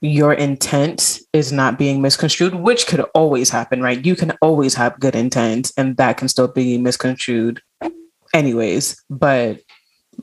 your 0.00 0.34
intent 0.34 1.20
is 1.32 1.50
not 1.50 1.78
being 1.78 2.02
misconstrued, 2.02 2.54
which 2.54 2.86
could 2.86 3.00
always 3.14 3.48
happen, 3.48 3.80
right? 3.80 4.04
You 4.04 4.14
can 4.14 4.32
always 4.42 4.74
have 4.74 5.00
good 5.00 5.16
intent 5.16 5.72
and 5.78 5.96
that 5.96 6.18
can 6.18 6.28
still 6.28 6.48
be 6.48 6.76
misconstrued 6.76 7.62
anyways. 8.34 9.02
But 9.08 9.60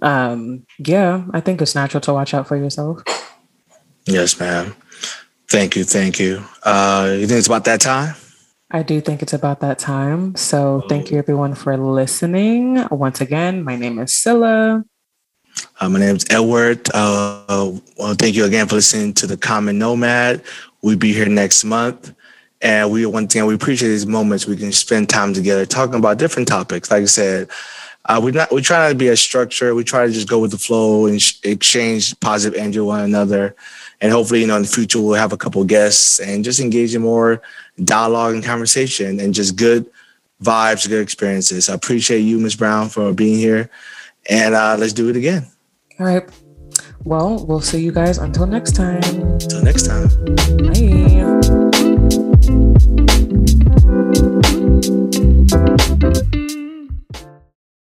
um 0.02 0.66
yeah, 0.78 1.26
I 1.34 1.42
think 1.42 1.62
it's 1.62 1.74
natural 1.74 2.02
to 2.02 2.14
watch 2.14 2.34
out 2.34 2.48
for 2.48 2.56
yourself. 2.56 3.02
Yes, 4.06 4.40
ma'am. 4.40 4.76
Thank 5.52 5.76
you, 5.76 5.84
thank 5.84 6.18
you. 6.18 6.46
Uh 6.64 7.18
you 7.20 7.28
think 7.28 7.40
it's 7.40 7.48
about 7.48 7.66
that 7.66 7.82
time? 7.82 8.16
I 8.72 8.84
do 8.84 9.02
think 9.02 9.22
it's 9.22 9.34
about 9.34 9.60
that 9.60 9.80
time. 9.80 10.34
So 10.38 10.86
thank 10.88 11.12
you 11.12 11.18
everyone 11.18 11.56
for 11.56 11.76
listening. 11.76 12.88
Once 12.90 13.20
again, 13.20 13.62
my 13.62 13.76
name 13.76 14.00
is 14.00 14.14
Scylla. 14.14 14.86
Uh, 15.78 15.90
my 15.90 16.00
name 16.00 16.16
is 16.16 16.26
Edward. 16.30 16.90
Uh, 16.94 17.74
well, 17.98 18.14
thank 18.14 18.34
you 18.34 18.46
again 18.46 18.66
for 18.70 18.76
listening 18.76 19.14
to 19.16 19.28
the 19.28 19.36
Common 19.36 19.78
Nomad. 19.78 20.42
We'll 20.82 20.98
be 20.98 21.12
here 21.12 21.28
next 21.28 21.66
month. 21.66 22.16
And 22.62 22.90
we 22.90 23.06
one 23.06 23.28
thing 23.28 23.46
we 23.46 23.56
appreciate 23.56 23.90
these 23.90 24.08
moments 24.08 24.48
we 24.48 24.56
can 24.56 24.72
spend 24.72 25.10
time 25.10 25.34
together 25.34 25.66
talking 25.66 25.96
about 25.96 26.18
different 26.18 26.48
topics. 26.48 26.90
Like 26.90 27.04
I 27.04 27.08
said, 27.08 27.50
uh, 28.06 28.22
we 28.24 28.32
not 28.32 28.54
we 28.54 28.62
try 28.62 28.80
not 28.80 28.90
to 28.90 28.96
be 28.96 29.10
a 29.10 29.18
structure. 29.18 29.76
We 29.76 29.84
try 29.84 30.08
to 30.08 30.14
just 30.14 30.30
go 30.30 30.40
with 30.40 30.52
the 30.52 30.58
flow 30.58 31.08
and 31.08 31.22
sh- 31.22 31.40
exchange 31.44 32.18
positive 32.22 32.58
energy 32.58 32.80
with 32.80 32.88
one 32.88 33.02
another. 33.02 33.54
And 34.02 34.12
hopefully, 34.12 34.42
you 34.42 34.48
know, 34.48 34.56
in 34.56 34.64
the 34.64 34.68
future 34.68 35.00
we'll 35.00 35.14
have 35.14 35.32
a 35.32 35.38
couple 35.38 35.64
guests 35.64 36.20
and 36.20 36.44
just 36.44 36.60
engage 36.60 36.96
in 36.96 37.04
more 37.04 37.42
dialogue 37.84 38.34
and 38.34 38.44
conversation 38.44 39.20
and 39.20 39.34
just 39.34 39.56
good 39.56 39.90
vibes, 40.44 40.90
good 40.90 41.02
experiences. 41.02 41.70
I 41.70 41.76
appreciate 41.76 42.22
you, 42.22 42.40
Ms. 42.40 42.56
Brown, 42.56 42.90
for 42.90 43.14
being 43.14 43.38
here 43.38 43.70
and 44.30 44.56
uh, 44.56 44.76
let's 44.78 44.94
do 44.94 45.10
it 45.10 45.16
again. 45.16 45.48
All 46.00 46.06
right. 46.06 46.28
Well, 47.04 47.46
we'll 47.46 47.62
see 47.62 47.84
you 47.84 47.92
guys 47.92 48.18
until 48.18 48.46
next 48.46 48.76
time. 48.76 49.04
Until 49.04 49.64
next 49.64 49.88
time. 49.88 50.08
Bye. 50.58 51.61